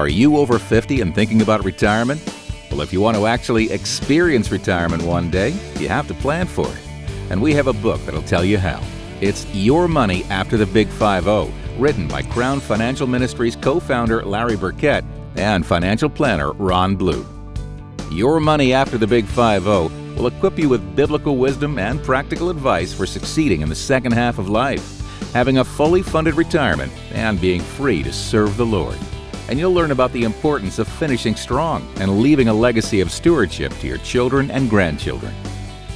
Are 0.00 0.08
you 0.08 0.38
over 0.38 0.58
50 0.58 1.02
and 1.02 1.14
thinking 1.14 1.42
about 1.42 1.62
retirement? 1.62 2.22
Well, 2.70 2.80
if 2.80 2.90
you 2.90 3.02
want 3.02 3.18
to 3.18 3.26
actually 3.26 3.70
experience 3.70 4.50
retirement 4.50 5.02
one 5.02 5.30
day, 5.30 5.50
you 5.78 5.88
have 5.88 6.08
to 6.08 6.14
plan 6.14 6.46
for 6.46 6.66
it. 6.66 6.88
And 7.28 7.42
we 7.42 7.52
have 7.52 7.66
a 7.66 7.74
book 7.74 8.00
that'll 8.06 8.22
tell 8.22 8.42
you 8.42 8.56
how. 8.56 8.82
It's 9.20 9.44
Your 9.54 9.88
Money 9.88 10.24
After 10.30 10.56
the 10.56 10.64
Big 10.64 10.88
50, 10.88 11.52
written 11.76 12.08
by 12.08 12.22
Crown 12.22 12.60
Financial 12.60 13.06
Ministries 13.06 13.56
co 13.56 13.78
founder 13.78 14.24
Larry 14.24 14.56
Burkett 14.56 15.04
and 15.36 15.66
financial 15.66 16.08
planner 16.08 16.52
Ron 16.52 16.96
Blue. 16.96 17.26
Your 18.10 18.40
Money 18.40 18.72
After 18.72 18.96
the 18.96 19.06
Big 19.06 19.26
50 19.26 19.66
will 19.66 20.28
equip 20.28 20.58
you 20.58 20.70
with 20.70 20.96
biblical 20.96 21.36
wisdom 21.36 21.78
and 21.78 22.02
practical 22.02 22.48
advice 22.48 22.94
for 22.94 23.04
succeeding 23.04 23.60
in 23.60 23.68
the 23.68 23.74
second 23.74 24.12
half 24.12 24.38
of 24.38 24.48
life, 24.48 25.02
having 25.34 25.58
a 25.58 25.64
fully 25.64 26.00
funded 26.00 26.36
retirement, 26.36 26.90
and 27.12 27.38
being 27.38 27.60
free 27.60 28.02
to 28.02 28.14
serve 28.14 28.56
the 28.56 28.64
Lord. 28.64 28.96
And 29.50 29.58
you'll 29.58 29.74
learn 29.74 29.90
about 29.90 30.12
the 30.12 30.22
importance 30.22 30.78
of 30.78 30.86
finishing 30.86 31.34
strong 31.34 31.86
and 31.96 32.20
leaving 32.20 32.48
a 32.48 32.54
legacy 32.54 33.00
of 33.00 33.10
stewardship 33.10 33.72
to 33.80 33.88
your 33.88 33.98
children 33.98 34.50
and 34.52 34.70
grandchildren. 34.70 35.34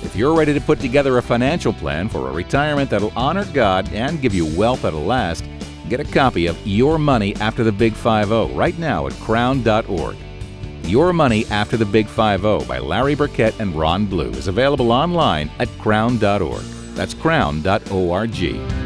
If 0.02 0.16
you're 0.16 0.36
ready 0.36 0.52
to 0.52 0.60
put 0.60 0.80
together 0.80 1.16
a 1.16 1.22
financial 1.22 1.72
plan 1.72 2.08
for 2.08 2.28
a 2.28 2.32
retirement 2.32 2.90
that'll 2.90 3.12
honor 3.16 3.44
God 3.54 3.90
and 3.92 4.20
give 4.20 4.34
you 4.34 4.44
wealth 4.58 4.82
that'll 4.82 5.04
last, 5.04 5.44
get 5.88 6.00
a 6.00 6.04
copy 6.04 6.46
of 6.46 6.58
Your 6.66 6.98
Money 6.98 7.34
After 7.36 7.64
the 7.64 7.72
Big 7.72 7.94
50 7.94 8.54
right 8.54 8.78
now 8.78 9.06
at 9.06 9.12
crown.org. 9.14 10.16
Your 10.82 11.12
Money 11.12 11.46
After 11.46 11.76
the 11.76 11.86
Big 11.86 12.08
50 12.08 12.66
by 12.66 12.78
Larry 12.78 13.14
Burkett 13.14 13.58
and 13.60 13.74
Ron 13.74 14.04
Blue 14.04 14.30
is 14.30 14.48
available 14.48 14.92
online 14.92 15.50
at 15.58 15.68
crown.org. 15.78 16.62
That's 16.94 17.14
crown.org. 17.14 18.83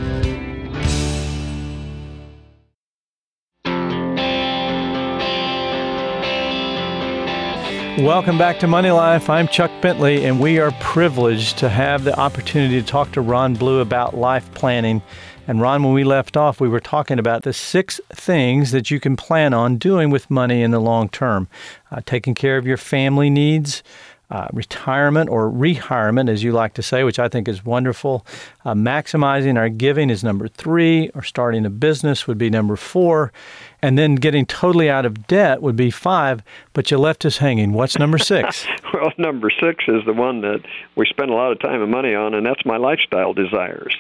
Welcome 7.99 8.39
back 8.39 8.61
to 8.61 8.69
Money 8.69 8.93
Life. 8.93 9.29
I'm 9.29 9.49
Chuck 9.49 9.73
Bentley, 9.83 10.25
and 10.25 10.39
we 10.39 10.61
are 10.61 10.71
privileged 10.79 11.59
to 11.59 11.69
have 11.69 12.05
the 12.05 12.17
opportunity 12.17 12.81
to 12.81 12.87
talk 12.87 13.11
to 13.13 13.21
Ron 13.21 13.55
Blue 13.55 13.81
about 13.81 14.17
life 14.17 14.49
planning. 14.55 15.03
And 15.49 15.61
Ron, 15.61 15.83
when 15.83 15.95
we 15.95 16.05
left 16.05 16.37
off, 16.37 16.61
we 16.61 16.69
were 16.69 16.79
talking 16.79 17.19
about 17.19 17.43
the 17.43 17.53
six 17.53 18.01
things 18.13 18.71
that 18.71 18.93
you 18.93 19.01
can 19.01 19.17
plan 19.17 19.53
on 19.53 19.79
doing 19.79 20.11
with 20.11 20.31
money 20.31 20.63
in 20.63 20.71
the 20.71 20.79
long 20.79 21.09
term 21.09 21.49
uh, 21.91 22.01
taking 22.07 22.37
care 22.37 22.57
of 22.57 22.69
your 22.69 22.77
family 22.77 23.31
needs. 23.31 23.83
Uh, 24.31 24.47
retirement 24.53 25.31
or 25.31 25.51
rehirement, 25.51 26.29
as 26.29 26.43
you 26.43 26.53
like 26.53 26.75
to 26.75 26.83
say, 26.83 27.03
which 27.03 27.19
I 27.19 27.29
think 27.29 27.49
is 27.49 27.65
wonderful. 27.65 28.27
Uh, 28.63 28.75
maximizing 28.75 29.57
our 29.57 29.71
giving 29.71 30.11
is 30.11 30.23
number 30.23 30.49
three, 30.49 31.09
or 31.15 31.23
starting 31.23 31.65
a 31.65 31.71
business 31.71 32.27
would 32.27 32.37
be 32.37 32.51
number 32.51 32.77
four. 32.77 33.33
And 33.81 33.97
then 33.97 34.17
getting 34.17 34.45
totally 34.45 34.91
out 34.91 35.07
of 35.07 35.27
debt 35.29 35.63
would 35.63 35.77
be 35.77 35.91
five, 35.91 36.43
but 36.75 36.91
you 36.91 36.99
left 36.99 37.25
us 37.25 37.39
hanging. 37.39 37.73
What's 37.73 37.99
number 37.99 38.19
six? 38.19 38.67
Well, 38.95 39.13
number 39.19 39.51
six 39.51 39.85
is 39.87 40.05
the 40.07 40.15
one 40.15 40.41
that 40.41 40.61
we 40.97 41.07
spend 41.07 41.31
a 41.31 41.35
lot 41.35 41.53
of 41.53 41.61
time 41.61 41.83
and 41.83 41.91
money 41.91 42.15
on, 42.15 42.35
and 42.35 42.45
that's 42.45 42.65
my 42.65 42.79
lifestyle 42.79 43.33
desires. 43.33 43.95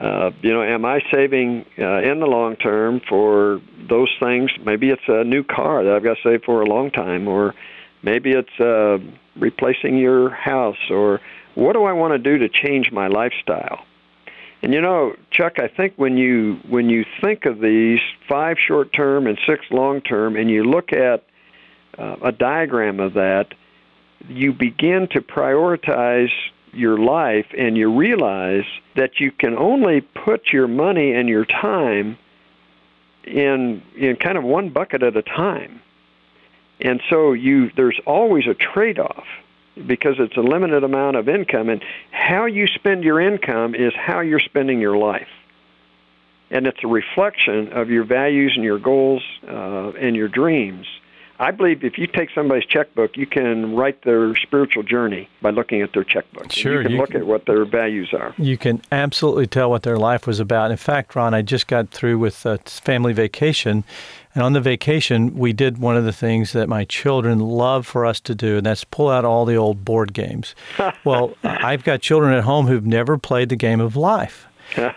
Uh, 0.00 0.30
you 0.40 0.52
know, 0.52 0.62
am 0.62 0.84
I 0.84 1.00
saving 1.12 1.66
uh, 1.78 2.00
in 2.00 2.18
the 2.18 2.26
long 2.26 2.56
term 2.56 3.00
for 3.08 3.60
those 3.88 4.08
things? 4.20 4.50
Maybe 4.64 4.88
it's 4.88 5.02
a 5.06 5.22
new 5.22 5.44
car 5.44 5.84
that 5.84 5.92
I've 5.92 6.02
got 6.02 6.16
to 6.16 6.22
save 6.24 6.42
for 6.44 6.62
a 6.62 6.66
long 6.66 6.90
time, 6.90 7.28
or 7.28 7.54
maybe 8.02 8.32
it's 8.32 8.60
uh, 8.60 8.98
replacing 9.36 9.96
your 9.98 10.30
house, 10.30 10.90
or 10.90 11.20
what 11.54 11.74
do 11.74 11.84
I 11.84 11.92
want 11.92 12.12
to 12.12 12.18
do 12.18 12.38
to 12.38 12.48
change 12.48 12.90
my 12.92 13.08
lifestyle? 13.08 13.84
And 14.62 14.72
you 14.72 14.80
know, 14.80 15.16
Chuck, 15.30 15.54
I 15.58 15.68
think 15.68 15.94
when 15.96 16.16
you 16.16 16.60
when 16.68 16.88
you 16.88 17.04
think 17.20 17.46
of 17.46 17.60
these 17.60 18.00
five 18.28 18.56
short 18.58 18.92
term 18.92 19.26
and 19.26 19.38
six 19.44 19.64
long 19.70 20.00
term, 20.00 20.36
and 20.36 20.48
you 20.48 20.64
look 20.64 20.92
at 20.92 21.24
uh, 21.98 22.16
a 22.22 22.32
diagram 22.32 23.00
of 23.00 23.14
that, 23.14 23.54
you 24.28 24.52
begin 24.52 25.08
to 25.12 25.20
prioritize 25.20 26.30
your 26.72 26.96
life, 26.96 27.46
and 27.58 27.76
you 27.76 27.92
realize 27.94 28.64
that 28.96 29.18
you 29.18 29.32
can 29.32 29.58
only 29.58 30.00
put 30.00 30.52
your 30.52 30.68
money 30.68 31.12
and 31.12 31.28
your 31.28 31.44
time 31.44 32.16
in 33.24 33.82
in 33.96 34.16
kind 34.16 34.38
of 34.38 34.44
one 34.44 34.70
bucket 34.70 35.02
at 35.02 35.16
a 35.16 35.22
time. 35.22 35.80
And 36.82 37.00
so 37.08 37.32
you 37.32 37.70
there's 37.76 37.98
always 38.06 38.46
a 38.46 38.54
trade-off 38.54 39.24
because 39.86 40.16
it's 40.18 40.36
a 40.36 40.40
limited 40.40 40.84
amount 40.84 41.16
of 41.16 41.28
income 41.28 41.68
and 41.68 41.82
how 42.10 42.44
you 42.44 42.66
spend 42.66 43.04
your 43.04 43.20
income 43.20 43.74
is 43.74 43.92
how 43.94 44.20
you're 44.20 44.40
spending 44.40 44.80
your 44.80 44.96
life. 44.96 45.28
And 46.50 46.66
it's 46.66 46.84
a 46.84 46.88
reflection 46.88 47.72
of 47.72 47.88
your 47.88 48.04
values 48.04 48.52
and 48.54 48.64
your 48.64 48.78
goals 48.78 49.22
uh, 49.48 49.92
and 49.92 50.14
your 50.14 50.28
dreams. 50.28 50.86
I 51.38 51.50
believe 51.50 51.82
if 51.82 51.98
you 51.98 52.06
take 52.06 52.30
somebody's 52.34 52.66
checkbook, 52.66 53.16
you 53.16 53.26
can 53.26 53.74
write 53.74 54.02
their 54.02 54.36
spiritual 54.36 54.84
journey 54.84 55.28
by 55.40 55.50
looking 55.50 55.82
at 55.82 55.92
their 55.92 56.04
checkbook. 56.04 56.52
Sure, 56.52 56.76
you 56.76 56.82
can 56.82 56.92
you 56.92 56.98
look 56.98 57.10
can- 57.10 57.22
at 57.22 57.26
what 57.26 57.46
their 57.46 57.64
values 57.64 58.10
are. 58.12 58.34
You 58.38 58.56
can 58.56 58.82
absolutely 58.92 59.46
tell 59.48 59.70
what 59.70 59.82
their 59.82 59.96
life 59.98 60.26
was 60.26 60.38
about. 60.38 60.70
In 60.70 60.76
fact, 60.76 61.16
Ron, 61.16 61.34
I 61.34 61.42
just 61.42 61.66
got 61.66 61.90
through 61.90 62.18
with 62.18 62.46
a 62.46 62.58
family 62.58 63.12
vacation. 63.12 63.82
And 64.34 64.42
on 64.42 64.52
the 64.54 64.60
vacation, 64.60 65.36
we 65.36 65.52
did 65.52 65.78
one 65.78 65.96
of 65.96 66.04
the 66.04 66.12
things 66.12 66.52
that 66.52 66.68
my 66.68 66.84
children 66.84 67.38
love 67.38 67.86
for 67.86 68.06
us 68.06 68.18
to 68.20 68.34
do, 68.34 68.56
and 68.56 68.66
that's 68.66 68.84
pull 68.84 69.10
out 69.10 69.24
all 69.24 69.44
the 69.44 69.56
old 69.56 69.84
board 69.84 70.14
games. 70.14 70.54
well, 71.04 71.34
I've 71.44 71.84
got 71.84 72.00
children 72.00 72.34
at 72.34 72.44
home 72.44 72.66
who've 72.66 72.86
never 72.86 73.18
played 73.18 73.50
the 73.50 73.56
game 73.56 73.80
of 73.80 73.94
life. 73.96 74.46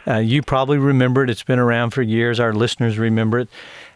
Uh, 0.07 0.19
you 0.19 0.41
probably 0.41 0.77
remember 0.77 1.23
it. 1.23 1.29
It's 1.29 1.43
been 1.43 1.59
around 1.59 1.89
for 1.89 2.01
years. 2.01 2.39
Our 2.39 2.53
listeners 2.53 2.97
remember 2.97 3.39
it. 3.39 3.49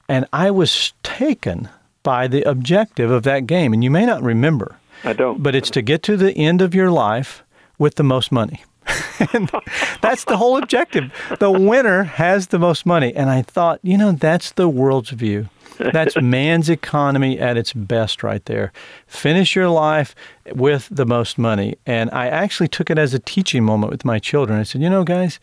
And 0.10 0.26
I 0.34 0.52
was 0.52 0.92
taken 1.04 1.70
by 2.04 2.28
the 2.28 2.42
objective 2.44 3.12
of 3.12 3.24
that 3.24 3.48
game. 3.48 3.72
And 3.72 3.84
you 3.84 3.92
may 3.92 4.06
not 4.06 4.22
remember, 4.22 4.76
I 5.06 5.14
don't. 5.14 5.42
but 5.42 5.56
it's 5.56 5.70
to 5.72 5.82
get 5.82 6.04
to 6.04 6.18
the 6.18 6.34
end 6.34 6.62
of 6.62 6.76
your 6.76 6.92
life 6.92 7.44
with 7.78 7.96
the 7.96 8.04
most 8.04 8.32
money. 8.32 8.64
that's 10.02 10.26
the 10.26 10.38
whole 10.38 10.58
objective. 10.58 11.12
The 11.40 11.52
winner 11.52 12.04
has 12.04 12.48
the 12.48 12.60
most 12.60 12.86
money. 12.86 13.14
And 13.16 13.30
I 13.30 13.42
thought, 13.42 13.80
you 13.84 13.98
know, 13.98 14.12
that's 14.12 14.52
the 14.52 14.70
world's 14.70 15.12
view. 15.12 15.50
That's 15.78 16.22
man's 16.22 16.70
economy 16.70 17.40
at 17.40 17.56
its 17.56 17.72
best 17.72 18.22
right 18.22 18.44
there. 18.46 18.74
Finish 19.08 19.56
your 19.56 19.70
life 19.70 20.14
with 20.54 20.90
the 20.92 21.06
most 21.06 21.38
money. 21.38 21.78
And 21.86 22.10
I 22.12 22.28
actually 22.28 22.68
took 22.68 22.90
it 22.90 22.98
as 22.98 23.14
a 23.14 23.20
teaching 23.20 23.64
moment 23.64 23.92
with 23.92 24.04
my 24.04 24.20
children. 24.20 24.60
I 24.60 24.64
said, 24.64 24.82
you 24.82 24.90
know, 24.90 25.06
guys, 25.06 25.40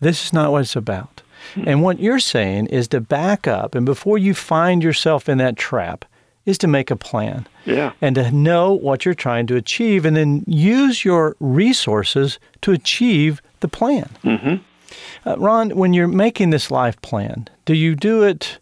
this 0.00 0.26
is 0.26 0.32
not 0.32 0.52
what 0.52 0.62
it's 0.62 0.76
about. 0.76 1.22
And 1.64 1.82
what 1.82 2.00
you're 2.00 2.18
saying 2.18 2.66
is 2.66 2.88
to 2.88 3.00
back 3.00 3.46
up 3.46 3.74
and 3.74 3.86
before 3.86 4.18
you 4.18 4.34
find 4.34 4.82
yourself 4.82 5.28
in 5.28 5.38
that 5.38 5.56
trap, 5.56 6.04
is 6.48 6.56
to 6.56 6.66
make 6.66 6.90
a 6.90 6.96
plan 6.96 7.46
yeah. 7.66 7.92
and 8.00 8.14
to 8.14 8.30
know 8.30 8.72
what 8.72 9.04
you're 9.04 9.12
trying 9.12 9.46
to 9.46 9.54
achieve 9.54 10.06
and 10.06 10.16
then 10.16 10.42
use 10.46 11.04
your 11.04 11.36
resources 11.40 12.38
to 12.62 12.72
achieve 12.72 13.42
the 13.60 13.68
plan. 13.68 14.08
Mm-hmm. 14.24 15.28
Uh, 15.28 15.36
Ron, 15.36 15.76
when 15.76 15.92
you're 15.92 16.08
making 16.08 16.48
this 16.48 16.70
life 16.70 16.98
plan, 17.02 17.48
do 17.66 17.74
you 17.74 17.94
do 17.94 18.22
it 18.22 18.58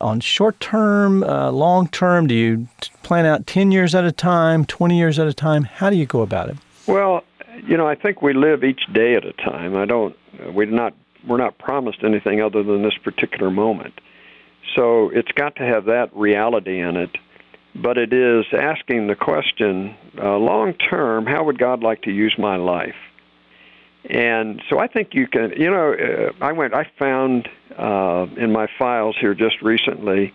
on 0.00 0.18
short 0.18 0.58
term, 0.58 1.22
uh, 1.22 1.52
long 1.52 1.86
term? 1.86 2.26
Do 2.26 2.34
you 2.34 2.66
plan 3.04 3.24
out 3.24 3.46
10 3.46 3.70
years 3.70 3.94
at 3.94 4.04
a 4.04 4.10
time, 4.10 4.64
20 4.64 4.98
years 4.98 5.20
at 5.20 5.28
a 5.28 5.32
time? 5.32 5.62
How 5.62 5.90
do 5.90 5.96
you 5.96 6.06
go 6.06 6.22
about 6.22 6.48
it? 6.48 6.56
Well, 6.88 7.22
you 7.68 7.76
know, 7.76 7.86
I 7.86 7.94
think 7.94 8.20
we 8.20 8.32
live 8.32 8.64
each 8.64 8.82
day 8.92 9.14
at 9.14 9.24
a 9.24 9.32
time. 9.34 9.76
I 9.76 9.84
don't. 9.84 10.16
We're 10.52 10.66
not. 10.66 10.92
We're 11.26 11.36
not 11.36 11.58
promised 11.58 12.02
anything 12.02 12.40
other 12.40 12.62
than 12.62 12.82
this 12.82 12.96
particular 13.02 13.50
moment. 13.50 13.94
So 14.74 15.10
it's 15.10 15.32
got 15.32 15.56
to 15.56 15.64
have 15.64 15.86
that 15.86 16.14
reality 16.14 16.80
in 16.80 16.96
it. 16.96 17.10
But 17.74 17.98
it 17.98 18.12
is 18.12 18.44
asking 18.52 19.06
the 19.06 19.14
question, 19.14 19.94
uh, 20.20 20.36
long 20.36 20.74
term, 20.74 21.26
how 21.26 21.44
would 21.44 21.58
God 21.58 21.82
like 21.82 22.02
to 22.02 22.10
use 22.10 22.34
my 22.38 22.56
life? 22.56 22.96
And 24.04 24.62
so 24.68 24.78
I 24.78 24.86
think 24.86 25.10
you 25.12 25.26
can, 25.26 25.52
you 25.56 25.70
know, 25.70 25.92
uh, 25.92 26.44
I 26.44 26.52
went, 26.52 26.74
I 26.74 26.90
found 26.98 27.48
uh, 27.76 28.26
in 28.36 28.52
my 28.52 28.68
files 28.78 29.16
here 29.20 29.34
just 29.34 29.60
recently, 29.60 30.32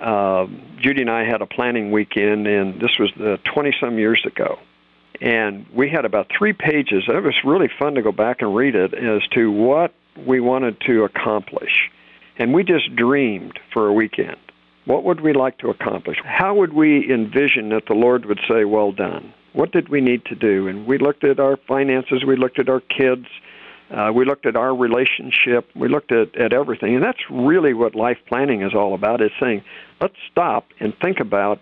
uh, 0.00 0.46
Judy 0.78 1.02
and 1.02 1.10
I 1.10 1.24
had 1.24 1.42
a 1.42 1.46
planning 1.46 1.90
weekend, 1.90 2.46
and 2.46 2.80
this 2.80 2.98
was 2.98 3.10
the 3.16 3.38
20 3.52 3.74
some 3.80 3.98
years 3.98 4.22
ago. 4.26 4.58
And 5.20 5.66
we 5.74 5.90
had 5.90 6.04
about 6.04 6.30
three 6.36 6.52
pages. 6.52 7.04
and 7.06 7.16
It 7.16 7.22
was 7.22 7.36
really 7.44 7.68
fun 7.78 7.94
to 7.94 8.02
go 8.02 8.12
back 8.12 8.40
and 8.40 8.54
read 8.54 8.74
it 8.74 8.94
as 8.94 9.22
to 9.34 9.50
what 9.50 9.92
we 10.26 10.40
wanted 10.40 10.80
to 10.86 11.04
accomplish. 11.04 11.90
And 12.38 12.54
we 12.54 12.64
just 12.64 12.94
dreamed 12.96 13.58
for 13.72 13.86
a 13.88 13.92
weekend. 13.92 14.38
What 14.90 15.04
would 15.04 15.20
we 15.20 15.32
like 15.32 15.56
to 15.58 15.70
accomplish? 15.70 16.16
How 16.24 16.52
would 16.52 16.72
we 16.72 17.08
envision 17.12 17.68
that 17.68 17.86
the 17.86 17.94
Lord 17.94 18.24
would 18.24 18.40
say, 18.48 18.64
Well 18.64 18.90
done? 18.90 19.32
What 19.52 19.70
did 19.70 19.88
we 19.88 20.00
need 20.00 20.24
to 20.24 20.34
do? 20.34 20.66
And 20.66 20.84
we 20.84 20.98
looked 20.98 21.22
at 21.22 21.38
our 21.38 21.56
finances, 21.68 22.24
we 22.26 22.34
looked 22.34 22.58
at 22.58 22.68
our 22.68 22.80
kids, 22.80 23.26
uh, 23.92 24.10
we 24.12 24.24
looked 24.24 24.46
at 24.46 24.56
our 24.56 24.74
relationship, 24.74 25.70
we 25.76 25.86
looked 25.86 26.10
at, 26.10 26.36
at 26.36 26.52
everything. 26.52 26.96
And 26.96 27.04
that's 27.04 27.20
really 27.30 27.72
what 27.72 27.94
life 27.94 28.18
planning 28.26 28.62
is 28.62 28.74
all 28.74 28.92
about 28.94 29.20
is 29.20 29.30
saying, 29.38 29.62
let's 30.00 30.16
stop 30.28 30.66
and 30.80 30.92
think 31.00 31.20
about 31.20 31.60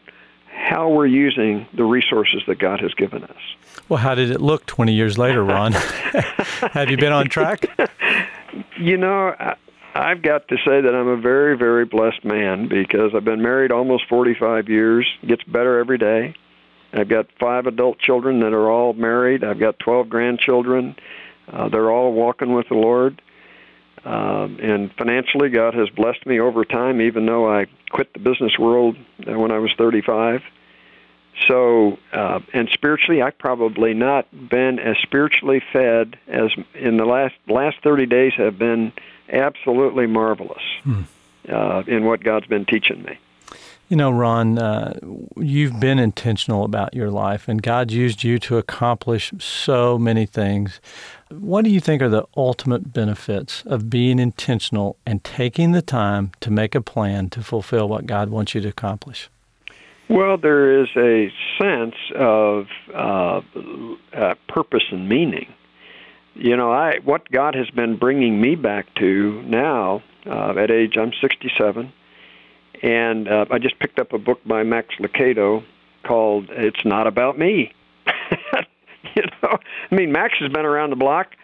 how 0.50 0.88
we're 0.88 1.06
using 1.06 1.66
the 1.76 1.84
resources 1.84 2.40
that 2.46 2.58
God 2.58 2.80
has 2.80 2.94
given 2.94 3.24
us. 3.24 3.82
Well, 3.90 3.98
how 3.98 4.14
did 4.14 4.30
it 4.30 4.40
look 4.40 4.64
20 4.64 4.94
years 4.94 5.18
later, 5.18 5.44
Ron? 5.44 5.72
Have 6.72 6.90
you 6.90 6.96
been 6.96 7.12
on 7.12 7.28
track? 7.28 7.66
You 8.78 8.96
know, 8.96 9.34
I, 9.38 9.56
I've 9.94 10.22
got 10.22 10.48
to 10.48 10.56
say 10.58 10.80
that 10.80 10.94
I'm 10.94 11.08
a 11.08 11.16
very, 11.16 11.56
very 11.56 11.84
blessed 11.84 12.24
man 12.24 12.68
because 12.68 13.12
I've 13.14 13.24
been 13.24 13.42
married 13.42 13.72
almost 13.72 14.04
45 14.08 14.68
years. 14.68 15.06
Gets 15.26 15.42
better 15.44 15.78
every 15.78 15.98
day. 15.98 16.34
I've 16.92 17.08
got 17.08 17.26
five 17.38 17.66
adult 17.66 17.98
children 17.98 18.40
that 18.40 18.52
are 18.52 18.70
all 18.70 18.92
married. 18.92 19.44
I've 19.44 19.58
got 19.58 19.78
12 19.78 20.08
grandchildren. 20.08 20.96
Uh, 21.50 21.68
they're 21.68 21.90
all 21.90 22.12
walking 22.12 22.54
with 22.54 22.68
the 22.68 22.76
Lord. 22.76 23.20
Um, 24.04 24.58
and 24.62 24.92
financially, 24.96 25.50
God 25.50 25.74
has 25.74 25.88
blessed 25.90 26.24
me 26.26 26.40
over 26.40 26.64
time, 26.64 27.00
even 27.00 27.26
though 27.26 27.50
I 27.50 27.66
quit 27.90 28.12
the 28.12 28.20
business 28.20 28.58
world 28.58 28.96
uh, 29.26 29.38
when 29.38 29.50
I 29.50 29.58
was 29.58 29.70
35. 29.76 30.42
So, 31.46 31.98
uh, 32.12 32.40
and 32.52 32.68
spiritually, 32.72 33.22
I've 33.22 33.38
probably 33.38 33.94
not 33.94 34.26
been 34.48 34.78
as 34.78 34.96
spiritually 35.02 35.62
fed 35.72 36.18
as 36.26 36.50
in 36.74 36.96
the 36.96 37.04
last 37.04 37.34
last 37.48 37.76
30 37.82 38.06
days 38.06 38.32
have 38.36 38.58
been 38.58 38.92
absolutely 39.32 40.06
marvelous 40.06 40.62
uh, 41.48 41.82
in 41.86 42.04
what 42.04 42.22
God's 42.22 42.46
been 42.46 42.64
teaching 42.64 43.02
me. 43.02 43.18
You 43.88 43.96
know, 43.96 44.10
Ron, 44.10 44.58
uh, 44.58 44.98
you've 45.38 45.80
been 45.80 45.98
intentional 45.98 46.64
about 46.64 46.92
your 46.92 47.10
life, 47.10 47.48
and 47.48 47.62
God 47.62 47.90
used 47.90 48.22
you 48.22 48.38
to 48.40 48.58
accomplish 48.58 49.32
so 49.38 49.98
many 49.98 50.26
things. 50.26 50.78
What 51.30 51.64
do 51.64 51.70
you 51.70 51.80
think 51.80 52.02
are 52.02 52.10
the 52.10 52.26
ultimate 52.36 52.92
benefits 52.92 53.62
of 53.64 53.88
being 53.88 54.18
intentional 54.18 54.98
and 55.06 55.24
taking 55.24 55.72
the 55.72 55.80
time 55.80 56.32
to 56.40 56.50
make 56.50 56.74
a 56.74 56.82
plan 56.82 57.30
to 57.30 57.42
fulfill 57.42 57.88
what 57.88 58.04
God 58.04 58.28
wants 58.28 58.54
you 58.54 58.60
to 58.60 58.68
accomplish? 58.68 59.30
Well, 60.10 60.36
there 60.36 60.82
is 60.82 60.88
a 60.94 61.32
sense 61.58 61.94
of 62.14 62.66
uh, 62.94 63.40
uh, 64.14 64.34
purpose 64.48 64.84
and 64.90 65.08
meaning. 65.08 65.46
You 66.38 66.56
know, 66.56 66.70
I 66.70 66.98
what 67.04 67.28
God 67.32 67.56
has 67.56 67.68
been 67.70 67.96
bringing 67.96 68.40
me 68.40 68.54
back 68.54 68.94
to 68.96 69.42
now 69.42 70.04
uh, 70.24 70.54
at 70.56 70.70
age 70.70 70.96
I'm 70.96 71.12
67, 71.20 71.92
and 72.80 73.28
uh, 73.28 73.46
I 73.50 73.58
just 73.58 73.76
picked 73.80 73.98
up 73.98 74.12
a 74.12 74.18
book 74.18 74.38
by 74.46 74.62
Max 74.62 74.94
Lucado 75.00 75.64
called 76.06 76.46
"It's 76.50 76.84
Not 76.84 77.08
About 77.08 77.40
Me." 77.40 77.72
you 79.16 79.22
know, 79.42 79.58
I 79.90 79.94
mean, 79.94 80.12
Max 80.12 80.34
has 80.38 80.52
been 80.52 80.64
around 80.64 80.90
the 80.90 80.96
block 80.96 81.34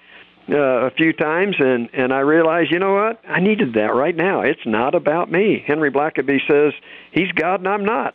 uh, 0.49 0.57
a 0.57 0.91
few 0.93 1.13
times, 1.13 1.57
and 1.59 1.91
and 1.93 2.13
I 2.13 2.21
realized, 2.21 2.71
you 2.71 2.79
know 2.79 2.95
what, 2.95 3.21
I 3.29 3.41
needed 3.41 3.75
that 3.75 3.97
right 3.97 4.15
now. 4.15 4.43
It's 4.43 4.65
not 4.65 4.95
about 4.95 5.29
me. 5.29 5.65
Henry 5.67 5.91
Blackaby 5.91 6.39
says 6.49 6.73
he's 7.11 7.33
God 7.33 7.59
and 7.59 7.69
I'm 7.69 7.85
not. 7.85 8.15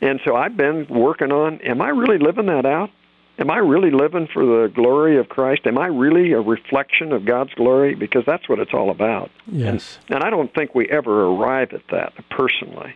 And 0.00 0.20
so 0.24 0.36
I've 0.36 0.56
been 0.56 0.86
working 0.88 1.32
on 1.32 1.60
am 1.62 1.82
I 1.82 1.88
really 1.88 2.18
living 2.18 2.46
that 2.46 2.66
out? 2.66 2.90
Am 3.38 3.50
I 3.50 3.58
really 3.58 3.90
living 3.90 4.26
for 4.32 4.44
the 4.44 4.72
glory 4.74 5.16
of 5.18 5.28
Christ? 5.28 5.66
Am 5.66 5.78
I 5.78 5.86
really 5.86 6.32
a 6.32 6.40
reflection 6.40 7.12
of 7.12 7.24
God's 7.24 7.54
glory? 7.54 7.94
Because 7.94 8.24
that's 8.26 8.48
what 8.48 8.58
it's 8.58 8.74
all 8.74 8.90
about. 8.90 9.30
Yes. 9.46 9.98
And 10.08 10.24
I 10.24 10.30
don't 10.30 10.52
think 10.54 10.74
we 10.74 10.88
ever 10.88 11.26
arrive 11.26 11.72
at 11.72 11.82
that 11.92 12.14
personally. 12.30 12.94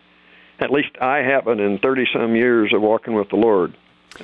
At 0.58 0.70
least 0.70 0.90
I 1.00 1.18
haven't 1.18 1.60
in 1.60 1.78
30 1.78 2.06
some 2.12 2.34
years 2.34 2.72
of 2.74 2.82
walking 2.82 3.14
with 3.14 3.28
the 3.28 3.36
Lord. 3.36 3.76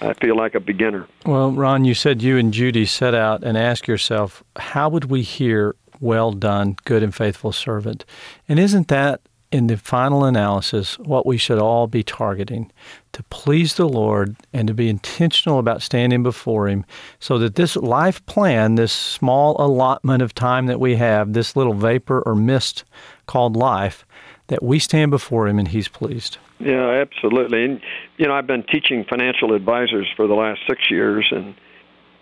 I 0.02 0.12
feel 0.14 0.36
like 0.36 0.54
a 0.54 0.60
beginner. 0.60 1.06
Well, 1.24 1.52
Ron, 1.52 1.84
you 1.84 1.94
said 1.94 2.20
you 2.20 2.36
and 2.36 2.52
Judy 2.52 2.84
set 2.84 3.14
out 3.14 3.42
and 3.42 3.56
asked 3.56 3.88
yourself, 3.88 4.42
how 4.56 4.88
would 4.88 5.06
we 5.06 5.22
hear, 5.22 5.76
well 6.00 6.32
done, 6.32 6.76
good 6.84 7.02
and 7.02 7.14
faithful 7.14 7.52
servant? 7.52 8.04
And 8.48 8.58
isn't 8.58 8.88
that, 8.88 9.20
in 9.50 9.66
the 9.66 9.76
final 9.76 10.24
analysis, 10.24 10.98
what 10.98 11.24
we 11.24 11.38
should 11.38 11.58
all 11.58 11.86
be 11.86 12.02
targeting? 12.02 12.70
To 13.12 13.22
please 13.24 13.74
the 13.74 13.88
Lord 13.88 14.36
and 14.52 14.68
to 14.68 14.74
be 14.74 14.88
intentional 14.88 15.58
about 15.58 15.82
standing 15.82 16.22
before 16.22 16.68
Him 16.68 16.84
so 17.18 17.38
that 17.38 17.54
this 17.54 17.74
life 17.76 18.24
plan, 18.26 18.74
this 18.74 18.92
small 18.92 19.56
allotment 19.58 20.22
of 20.22 20.34
time 20.34 20.66
that 20.66 20.80
we 20.80 20.96
have, 20.96 21.32
this 21.32 21.56
little 21.56 21.74
vapor 21.74 22.22
or 22.26 22.34
mist 22.34 22.84
called 23.26 23.56
life, 23.56 24.04
that 24.48 24.62
we 24.62 24.78
stand 24.78 25.10
before 25.10 25.48
Him 25.48 25.58
and 25.58 25.68
He's 25.68 25.88
pleased. 25.88 26.36
Yeah, 26.60 26.88
absolutely. 26.88 27.64
And 27.64 27.80
you 28.16 28.26
know, 28.26 28.34
I've 28.34 28.46
been 28.46 28.64
teaching 28.64 29.04
financial 29.08 29.54
advisors 29.54 30.08
for 30.16 30.26
the 30.26 30.34
last 30.34 30.60
six 30.68 30.90
years, 30.90 31.30
and 31.30 31.54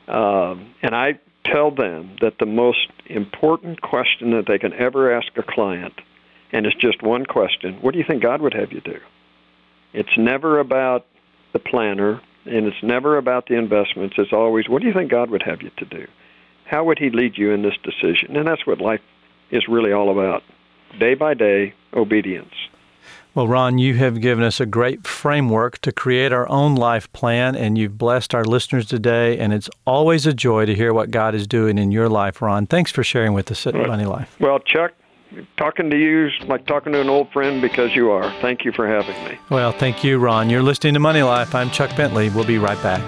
um, 0.09 0.75
and 0.83 0.95
I 0.95 1.19
tell 1.45 1.71
them 1.71 2.17
that 2.21 2.39
the 2.39 2.47
most 2.47 2.89
important 3.07 3.81
question 3.81 4.31
that 4.33 4.47
they 4.47 4.59
can 4.59 4.73
ever 4.75 5.12
ask 5.17 5.29
a 5.37 5.43
client, 5.43 5.95
and 6.53 6.67
it's 6.67 6.77
just 6.77 7.03
one 7.03 7.27
question: 7.27 7.79
What 7.81 7.93
do 7.93 7.99
you 7.99 8.05
think 8.07 8.23
God 8.23 8.41
would 8.41 8.55
have 8.55 8.73
you 8.73 8.81
do? 8.81 8.99
It's 9.93 10.17
never 10.19 10.59
about 10.59 11.07
the 11.53 11.59
planner, 11.59 12.21
and 12.45 12.67
it's 12.67 12.83
never 12.83 13.17
about 13.17 13.47
the 13.47 13.55
investments. 13.55 14.17
It's 14.19 14.33
always, 14.33 14.69
what 14.69 14.83
do 14.83 14.89
you 14.89 14.95
think 14.95 15.11
God 15.11 15.31
would 15.31 15.43
have 15.43 15.63
you 15.63 15.71
to 15.79 15.85
do? 15.87 16.07
How 16.67 16.85
would 16.85 16.99
He 16.99 17.11
lead 17.11 17.39
you 17.39 17.53
in 17.53 17.63
this 17.63 17.77
decision? 17.83 18.37
And 18.37 18.47
that's 18.47 18.67
what 18.67 18.81
life 18.81 19.01
is 19.51 19.69
really 19.69 19.93
all 19.93 20.11
about. 20.11 20.43
Day 20.99 21.15
by 21.15 21.35
day, 21.35 21.73
obedience. 21.95 22.53
Well, 23.35 23.47
Ron, 23.47 23.79
you 23.79 23.95
have 23.95 24.21
given 24.21 24.45
us 24.45 24.61
a 24.61 24.67
great 24.67 25.07
framework 25.07 25.79
to 25.81 25.93
create 25.93 26.33
our 26.33 26.49
own 26.49 26.75
life 26.75 27.13
plan, 27.13 27.55
and 27.55 27.77
you've 27.77 27.99
blessed 27.99 28.35
our 28.35 28.45
listeners 28.45 28.87
today. 28.87 29.39
And 29.39 29.53
it's 29.53 29.69
always 29.87 30.27
a 30.27 30.33
joy 30.33 30.65
to 30.65 30.75
hear 30.75 30.95
what 30.95 31.11
God 31.11 31.35
is 31.35 31.47
doing 31.47 31.77
in 31.77 31.93
your 31.93 32.09
life, 32.09 32.41
Ron. 32.41 32.67
Thanks 32.67 32.91
for 32.91 33.05
sharing 33.05 33.35
with 33.35 33.51
us 33.51 33.67
at 33.67 33.75
Right. 33.75 33.87
Money 33.87 34.07
Life. 34.07 34.37
Well, 34.41 34.59
Chuck, 34.61 34.93
talking 35.57 35.91
to 35.91 35.99
you 35.99 36.27
is 36.27 36.33
like 36.49 36.67
talking 36.67 36.93
to 36.93 37.01
an 37.01 37.09
old 37.09 37.31
friend 37.33 37.61
because 37.61 37.95
you 37.95 38.11
are. 38.11 38.31
Thank 38.41 38.65
you 38.65 38.73
for 38.73 38.87
having 38.87 39.23
me. 39.25 39.39
Well, 39.51 39.73
thank 39.73 40.05
you, 40.05 40.19
Ron. 40.19 40.51
You're 40.51 40.62
listening 40.62 40.95
to 40.95 41.01
Money 41.01 41.23
Life. 41.23 41.55
I'm 41.55 41.71
Chuck 41.71 41.97
Bentley. 41.97 42.31
We'll 42.31 42.45
be 42.45 42.59
right 42.59 42.81
back. 42.83 43.03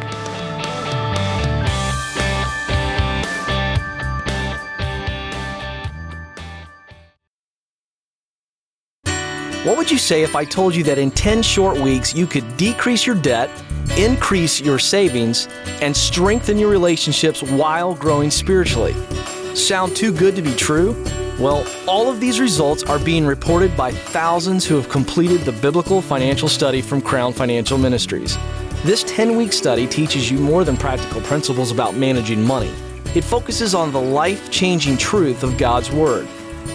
What 9.65 9.77
would 9.77 9.91
you 9.91 9.99
say 9.99 10.23
if 10.23 10.35
I 10.35 10.45
told 10.45 10.75
you 10.75 10.83
that 10.85 10.99
in 10.99 11.11
10 11.11 11.43
short 11.43 11.79
weeks 11.79 12.15
you 12.15 12.27
could 12.27 12.57
decrease 12.57 13.07
your 13.07 13.17
debt, 13.17 13.51
increase 13.99 14.63
your 14.63 14.79
savings, 14.79 15.47
and 15.83 15.95
strengthen 15.95 16.59
your 16.59 16.71
relationships 16.71 17.43
while 17.43 17.95
growing 17.95 18.31
spiritually? 18.31 18.95
Sound 19.55 19.95
too 19.95 20.11
good 20.11 20.35
to 20.37 20.43
be 20.43 20.55
true? 20.55 20.95
Well, 21.39 21.65
all 21.87 22.11
of 22.11 22.19
these 22.19 22.41
results 22.41 22.83
are 22.83 22.99
being 22.99 23.25
reported 23.25 23.77
by 23.77 23.93
thousands 23.93 24.67
who 24.67 24.75
have 24.75 24.89
completed 24.89 25.43
the 25.43 25.53
biblical 25.53 26.03
financial 26.03 26.49
study 26.49 26.83
from 26.83 27.01
Crown 27.01 27.33
Financial 27.33 27.79
Ministries. 27.79 28.37
This 28.83 29.05
10 29.05 29.37
week 29.37 29.53
study 29.53 29.87
teaches 29.87 30.33
you 30.33 30.39
more 30.41 30.65
than 30.65 30.77
practical 30.77 31.21
principles 31.21 31.71
about 31.71 31.95
managing 31.95 32.45
money. 32.45 32.73
It 33.15 33.23
focuses 33.23 33.73
on 33.73 33.93
the 33.93 34.01
life 34.01 34.51
changing 34.51 34.97
truth 34.97 35.45
of 35.45 35.57
God's 35.57 35.93
Word. 35.93 36.27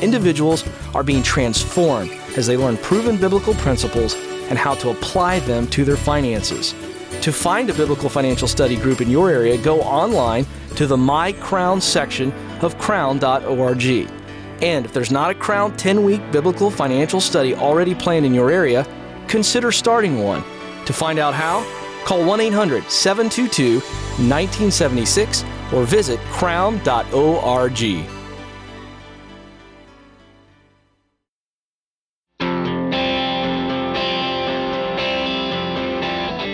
Individuals 0.01 0.63
are 0.95 1.03
being 1.03 1.23
transformed 1.23 2.11
as 2.37 2.47
they 2.47 2.55
learn 2.55 2.77
proven 2.77 3.17
biblical 3.17 3.55
principles 3.55 4.15
and 4.47 4.57
how 4.57 4.75
to 4.75 4.91
apply 4.91 5.39
them 5.39 5.67
to 5.67 5.83
their 5.83 5.97
finances. 5.97 6.73
To 7.21 7.33
find 7.33 7.69
a 7.69 7.73
biblical 7.73 8.07
financial 8.07 8.47
study 8.47 8.77
group 8.77 9.01
in 9.01 9.11
your 9.11 9.29
area, 9.29 9.57
go 9.57 9.81
online 9.81 10.45
to 10.77 10.87
the 10.87 10.97
My 10.97 11.33
Crown 11.33 11.81
section 11.81 12.31
of 12.61 12.77
crown.org. 12.77 14.22
And 14.63 14.85
if 14.85 14.93
there's 14.93 15.11
not 15.11 15.29
a 15.29 15.35
Crown 15.35 15.75
10 15.75 16.03
week 16.03 16.21
biblical 16.31 16.71
financial 16.71 17.19
study 17.19 17.53
already 17.53 17.93
planned 17.93 18.25
in 18.25 18.33
your 18.33 18.49
area, 18.49 18.87
consider 19.27 19.73
starting 19.73 20.23
one. 20.23 20.41
To 20.85 20.93
find 20.93 21.19
out 21.19 21.33
how, 21.33 21.65
call 22.05 22.25
1 22.25 22.39
800 22.39 22.89
722 22.89 23.81
1976 24.25 25.43
or 25.73 25.83
visit 25.83 26.19
crown.org. 26.31 28.12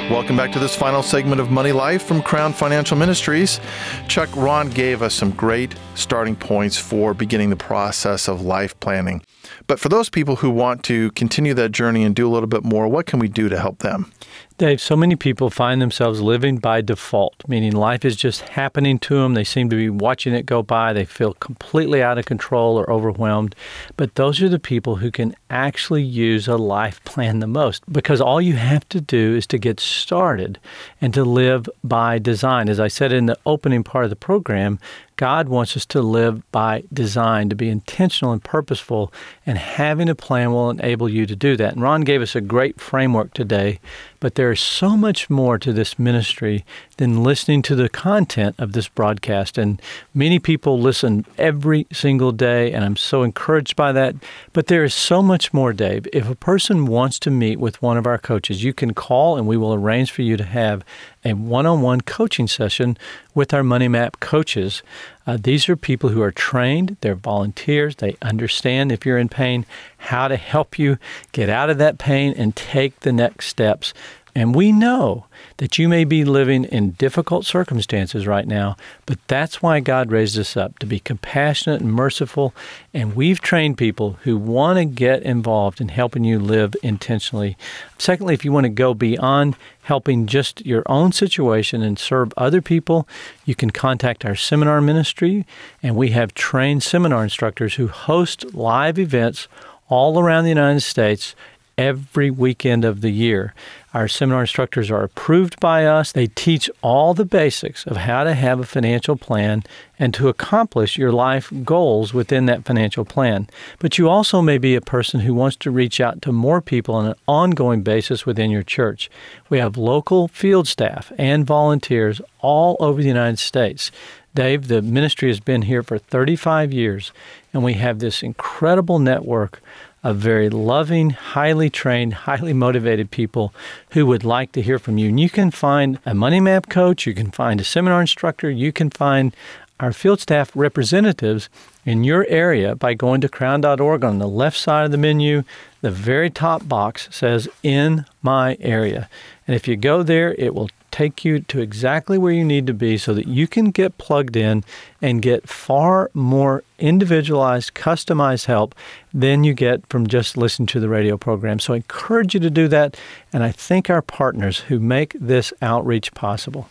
Welcome 0.10 0.38
back 0.38 0.52
to 0.54 0.60
this 0.60 0.76
final 0.76 1.04
segment 1.04 1.40
of 1.40 1.52
Money 1.52 1.72
Life 1.72 2.02
from 2.02 2.24
Crown 2.24 2.52
Financial 2.52 2.98
Ministries. 2.98 3.60
Chuck, 4.08 4.28
Ron 4.36 4.72
gave 4.72 5.04
us 5.04 5.14
some 5.14 5.30
great 5.30 5.76
starting 5.94 6.36
points 6.36 6.78
for 6.78 7.14
beginning 7.14 7.52
the 7.52 7.56
process 7.56 8.28
of 8.28 8.42
life 8.42 8.78
planning. 8.80 9.22
But 9.68 9.80
for 9.80 9.88
those 9.88 10.10
people 10.10 10.38
who 10.38 10.50
want 10.50 10.82
to 10.86 11.12
continue 11.12 11.54
that 11.54 11.74
journey 11.74 12.04
and 12.04 12.16
do 12.16 12.28
a 12.28 12.32
little 12.32 12.48
bit 12.48 12.64
more, 12.64 12.88
what 12.88 13.06
can 13.06 13.20
we 13.20 13.28
do 13.28 13.50
to 13.50 13.60
help 13.60 13.80
them? 13.80 14.12
Dave, 14.60 14.82
so 14.82 14.98
many 14.98 15.16
people 15.16 15.50
find 15.50 15.82
themselves 15.82 16.20
living 16.20 16.58
by 16.58 16.82
default, 16.82 17.48
meaning 17.48 17.72
life 17.72 18.04
is 18.04 18.18
just 18.18 18.42
happening 18.42 19.00
to 19.00 19.16
them. 19.16 19.34
They 19.34 19.46
seem 19.46 19.70
to 19.70 19.76
be 19.78 19.90
watching 19.90 20.34
it 20.34 20.46
go 20.46 20.62
by. 20.62 20.92
They 20.92 21.06
feel 21.06 21.34
completely 21.36 22.04
out 22.04 22.18
of 22.18 22.26
control 22.26 22.78
or 22.78 22.92
overwhelmed. 22.92 23.56
But 23.96 24.16
those 24.16 24.42
are 24.42 24.50
the 24.50 24.60
people 24.60 24.98
who 24.98 25.12
can 25.12 25.34
actually 25.50 26.04
use 26.04 26.46
a 26.50 26.58
life 26.58 27.02
plan 27.06 27.40
the 27.40 27.48
most 27.48 27.90
because 27.90 28.20
all 28.20 28.42
you 28.42 28.56
have 28.56 28.88
to 28.90 29.00
do 29.00 29.34
is 29.38 29.48
to 29.48 29.58
get 29.58 29.80
started 29.80 30.60
and 31.00 31.14
to 31.14 31.24
live 31.24 31.70
by 31.82 32.20
design. 32.20 32.68
As 32.68 32.82
I 32.82 32.90
said 32.90 33.14
in 33.14 33.28
the 33.28 33.40
opening 33.46 33.86
part 33.86 34.04
of 34.04 34.10
the 34.10 34.18
program, 34.18 34.78
God 35.20 35.50
wants 35.50 35.76
us 35.76 35.86
to 35.88 36.02
live 36.02 36.50
by 36.54 36.84
design, 36.94 37.50
to 37.50 37.56
be 37.56 37.68
intentional 37.68 38.32
and 38.32 38.42
purposeful, 38.42 39.12
and 39.46 39.58
having 39.58 40.08
a 40.08 40.16
plan 40.16 40.54
will 40.54 40.70
enable 40.70 41.10
you 41.10 41.26
to 41.26 41.36
do 41.36 41.58
that. 41.58 41.74
And 41.74 41.82
Ron 41.82 42.02
gave 42.02 42.22
us 42.22 42.36
a 42.36 42.42
great 42.42 42.80
framework 42.80 43.34
today, 43.34 43.82
but 44.20 44.36
there 44.36 44.52
is 44.52 44.60
so 44.60 44.98
much 44.98 45.30
more 45.30 45.58
to 45.58 45.72
this 45.72 45.98
ministry 45.98 46.66
than 46.98 47.24
listening 47.24 47.62
to 47.64 47.76
the 47.76 47.90
content 47.90 48.56
of 48.58 48.74
this 48.74 48.88
broadcast. 48.88 49.58
And 49.58 49.82
many 50.14 50.40
people 50.40 50.80
listen 50.80 51.26
every 51.38 51.88
single 51.92 52.32
day, 52.32 52.72
and 52.72 52.84
I'm 52.84 52.98
so 52.98 53.24
encouraged 53.24 53.76
by 53.76 53.92
that. 53.94 54.16
But 54.54 54.68
there 54.68 54.84
is 54.84 54.94
so 54.94 55.22
much 55.22 55.54
more, 55.54 55.74
Dave. 55.74 56.08
If 56.12 56.30
a 56.30 56.36
person 56.36 56.86
wants 56.86 57.20
to 57.20 57.32
meet 57.32 57.60
with 57.60 57.82
one 57.82 57.98
of 57.98 58.06
our 58.06 58.18
coaches, 58.18 58.64
you 58.64 58.74
can 58.74 58.94
call 58.94 59.38
and 59.38 59.48
we 59.48 59.58
will 59.58 59.74
arrange 59.74 60.12
for 60.12 60.22
you 60.22 60.38
to 60.38 60.44
have 60.44 60.84
a 61.26 61.34
one 61.34 61.66
on 61.66 61.82
one 61.82 62.02
coaching 62.02 62.48
session 62.48 62.98
with 63.34 63.54
our 63.54 63.64
Money 63.64 63.88
Map 63.88 64.20
coaches. 64.20 64.82
Uh, 65.30 65.38
these 65.40 65.70
are 65.70 65.76
people 65.76 66.10
who 66.10 66.24
are 66.24 66.32
trained, 66.32 66.98
they're 67.02 67.14
volunteers, 67.14 67.98
they 67.98 68.18
understand 68.20 68.92
if 68.92 69.06
you're 69.06 69.20
in 69.20 69.30
pain, 69.30 69.64
how 70.00 70.28
to 70.28 70.36
help 70.36 70.80
you 70.80 70.98
get 71.34 71.48
out 71.48 71.70
of 71.70 71.78
that 71.78 72.00
pain 72.00 72.34
and 72.36 72.56
take 72.56 73.02
the 73.02 73.14
next 73.14 73.46
steps 73.46 73.94
and 74.40 74.56
we 74.56 74.72
know 74.72 75.26
that 75.58 75.78
you 75.78 75.90
may 75.90 76.06
be 76.06 76.24
living 76.24 76.64
in 76.64 76.92
difficult 76.92 77.46
circumstances 77.46 78.26
right 78.26 78.48
now, 78.48 78.78
but 79.06 79.20
that's 79.28 79.62
why 79.62 79.82
God 79.82 80.12
raised 80.12 80.40
us 80.40 80.56
up 80.56 80.80
to 80.80 80.86
be 80.86 81.02
compassionate 81.02 81.82
and 81.82 81.92
merciful. 81.92 82.54
And 82.94 83.18
we've 83.18 83.42
trained 83.42 83.78
people 83.78 84.14
who 84.24 84.38
want 84.38 84.78
to 84.78 84.86
get 84.86 85.24
involved 85.24 85.82
in 85.82 85.90
helping 85.90 86.24
you 86.24 86.40
live 86.40 86.74
intentionally. 86.82 87.58
Secondly, 87.98 88.34
if 88.34 88.46
you 88.46 88.54
want 88.54 88.64
to 88.64 88.70
go 88.70 88.94
beyond 88.94 89.58
helping 89.82 90.26
just 90.26 90.66
your 90.66 90.84
own 90.86 91.12
situation 91.12 91.82
and 91.82 92.00
serve 92.00 92.32
other 92.38 92.62
people, 92.62 93.06
you 93.44 93.56
can 93.56 93.72
contact 93.72 94.24
our 94.24 94.36
seminar 94.36 94.80
ministry. 94.80 95.46
And 95.84 95.98
we 95.98 96.12
have 96.12 96.34
trained 96.34 96.82
seminar 96.82 97.24
instructors 97.24 97.74
who 97.74 97.90
host 97.90 98.54
live 98.54 98.98
events 98.98 99.50
all 99.90 100.18
around 100.18 100.46
the 100.46 100.50
United 100.50 100.82
States 100.82 101.36
every 101.80 102.30
weekend 102.30 102.84
of 102.84 103.00
the 103.00 103.10
year. 103.10 103.54
Our 103.94 104.10
seminar 104.10 104.42
instructors 104.42 104.92
are 104.92 105.02
approved 105.02 105.62
by 105.62 105.86
us. 105.86 106.12
They 106.12 106.28
teach 106.28 106.70
all 106.82 107.14
the 107.14 107.24
basics 107.24 107.88
of 107.88 107.96
how 107.96 108.26
to 108.26 108.34
have 108.34 108.60
a 108.60 108.66
financial 108.66 109.16
plan 109.16 109.64
and 109.98 110.14
to 110.14 110.28
accomplish 110.28 110.98
your 110.98 111.14
life 111.14 111.50
goals 111.64 112.14
within 112.14 112.48
that 112.48 112.66
financial 112.66 113.06
plan. 113.06 113.48
But 113.80 113.98
you 113.98 114.10
also 114.10 114.42
may 114.42 114.58
be 114.58 114.76
a 114.76 114.82
person 114.82 115.22
who 115.22 115.34
wants 115.34 115.56
to 115.58 115.72
reach 115.72 116.02
out 116.02 116.22
to 116.24 116.34
more 116.34 116.62
people 116.62 116.96
on 116.96 117.08
an 117.08 117.16
ongoing 117.30 117.82
basis 117.82 118.26
within 118.26 118.52
your 118.52 118.64
church. 118.64 119.10
We 119.50 119.60
have 119.60 119.78
local 119.78 120.28
field 120.28 120.68
staff 120.68 121.14
and 121.18 121.48
volunteers 121.48 122.20
all 122.42 122.76
over 122.82 123.02
the 123.02 123.08
United 123.08 123.40
States. 123.40 123.90
Dave, 124.36 124.68
the 124.68 124.82
ministry 124.82 125.30
has 125.30 125.40
been 125.40 125.64
here 125.64 125.82
for 125.82 125.98
35 125.98 126.72
years, 126.72 127.12
and 127.54 127.64
we 127.64 127.74
have 127.74 128.00
this 128.00 128.22
incredible 128.22 129.00
network 129.00 129.62
of 130.04 130.18
very 130.18 130.50
loving, 130.50 131.12
highly 131.12 131.70
trained, 131.70 132.14
highly 132.14 132.54
motivated 132.54 133.12
people 133.12 133.54
who 133.92 134.06
would 134.06 134.24
like 134.24 134.52
to 134.54 134.62
hear 134.62 134.80
from 134.80 134.98
you. 134.98 135.10
And 135.10 135.20
you 135.20 135.30
can 135.30 135.52
find 135.52 136.00
a 136.06 136.14
money 136.14 136.40
map 136.40 136.70
coach, 136.70 137.06
you 137.06 137.14
can 137.14 137.32
find 137.32 137.60
a 137.60 137.64
seminar 137.66 138.02
instructor, 138.02 138.50
you 138.50 138.72
can 138.72 138.90
find 138.90 139.36
our 139.80 139.94
field 139.94 140.20
staff 140.20 140.52
representatives 140.56 141.50
in 141.86 142.04
your 142.04 142.26
area 142.28 142.76
by 142.76 142.94
going 142.94 143.22
to 143.22 143.30
crown.org 143.30 144.04
on 144.04 144.20
the 144.20 144.28
left 144.28 144.58
side 144.58 144.86
of 144.86 144.92
the 144.92 144.98
menu. 144.98 145.44
The 145.82 145.92
very 145.92 146.30
top 146.30 146.68
box 146.68 147.08
says 147.12 147.48
in 147.64 148.06
my 148.22 148.58
area. 148.60 149.10
And 149.48 149.56
if 149.56 149.68
you 149.68 149.78
go 149.78 150.04
there, 150.04 150.34
it 150.34 150.54
will 150.54 150.70
take 150.92 151.26
you 151.26 151.40
to 151.42 151.60
exactly 151.60 152.18
where 152.18 152.32
you 152.32 152.46
need 152.46 152.68
to 152.68 152.74
be 152.74 152.98
so 152.98 153.14
that 153.14 153.28
you 153.28 153.48
can 153.48 153.72
get 153.72 153.98
plugged 153.98 154.36
in 154.36 154.64
and 155.02 155.22
get 155.22 155.48
far 155.48 156.10
more 156.14 156.64
individualized, 156.78 157.74
customized 157.74 158.46
help 158.46 158.76
than 159.14 159.44
you 159.44 159.54
get 159.54 159.86
from 159.88 160.08
just 160.08 160.38
listening 160.38 160.68
to 160.68 160.80
the 160.80 160.90
radio 160.90 161.18
program. 161.18 161.60
So 161.60 161.74
I 161.74 161.78
encourage 161.78 162.34
you 162.34 162.40
to 162.40 162.50
do 162.50 162.68
that. 162.68 162.98
And 163.32 163.44
I 163.44 163.52
thank 163.52 163.90
our 163.90 164.02
partners 164.02 164.60
who 164.62 164.80
make 164.80 165.16
this 165.20 165.54
outreach 165.62 166.14
possible. 166.14 166.70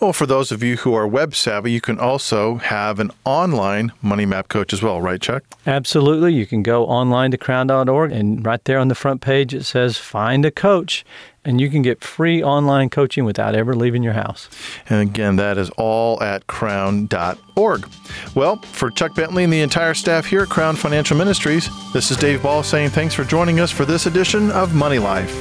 Well, 0.00 0.12
for 0.12 0.26
those 0.26 0.52
of 0.52 0.62
you 0.62 0.76
who 0.76 0.94
are 0.94 1.06
web 1.06 1.34
savvy, 1.34 1.72
you 1.72 1.80
can 1.80 1.98
also 1.98 2.56
have 2.56 2.98
an 2.98 3.10
online 3.24 3.92
money 4.02 4.26
map 4.26 4.48
coach 4.48 4.72
as 4.72 4.82
well, 4.82 5.00
right, 5.00 5.20
Chuck? 5.20 5.44
Absolutely. 5.66 6.34
You 6.34 6.46
can 6.46 6.62
go 6.62 6.86
online 6.86 7.30
to 7.30 7.38
crown.org, 7.38 8.12
and 8.12 8.44
right 8.44 8.64
there 8.64 8.78
on 8.78 8.88
the 8.88 8.94
front 8.94 9.20
page 9.20 9.54
it 9.54 9.64
says 9.64 9.98
Find 9.98 10.44
a 10.44 10.50
Coach 10.50 11.04
and 11.44 11.60
you 11.60 11.68
can 11.68 11.82
get 11.82 12.02
free 12.02 12.42
online 12.42 12.88
coaching 12.88 13.24
without 13.24 13.54
ever 13.54 13.74
leaving 13.74 14.02
your 14.02 14.12
house. 14.12 14.48
And 14.88 15.08
again, 15.08 15.36
that 15.36 15.58
is 15.58 15.70
all 15.70 16.22
at 16.22 16.46
crown.org. 16.46 17.88
Well, 18.34 18.56
for 18.62 18.90
Chuck 18.90 19.14
Bentley 19.14 19.44
and 19.44 19.52
the 19.52 19.60
entire 19.60 19.94
staff 19.94 20.26
here 20.26 20.42
at 20.42 20.48
Crown 20.48 20.76
Financial 20.76 21.16
Ministries, 21.16 21.68
this 21.92 22.10
is 22.10 22.16
Dave 22.16 22.42
Ball 22.42 22.62
saying 22.62 22.90
thanks 22.90 23.14
for 23.14 23.24
joining 23.24 23.60
us 23.60 23.70
for 23.70 23.84
this 23.84 24.06
edition 24.06 24.50
of 24.52 24.74
Money 24.74 24.98
Life. 24.98 25.32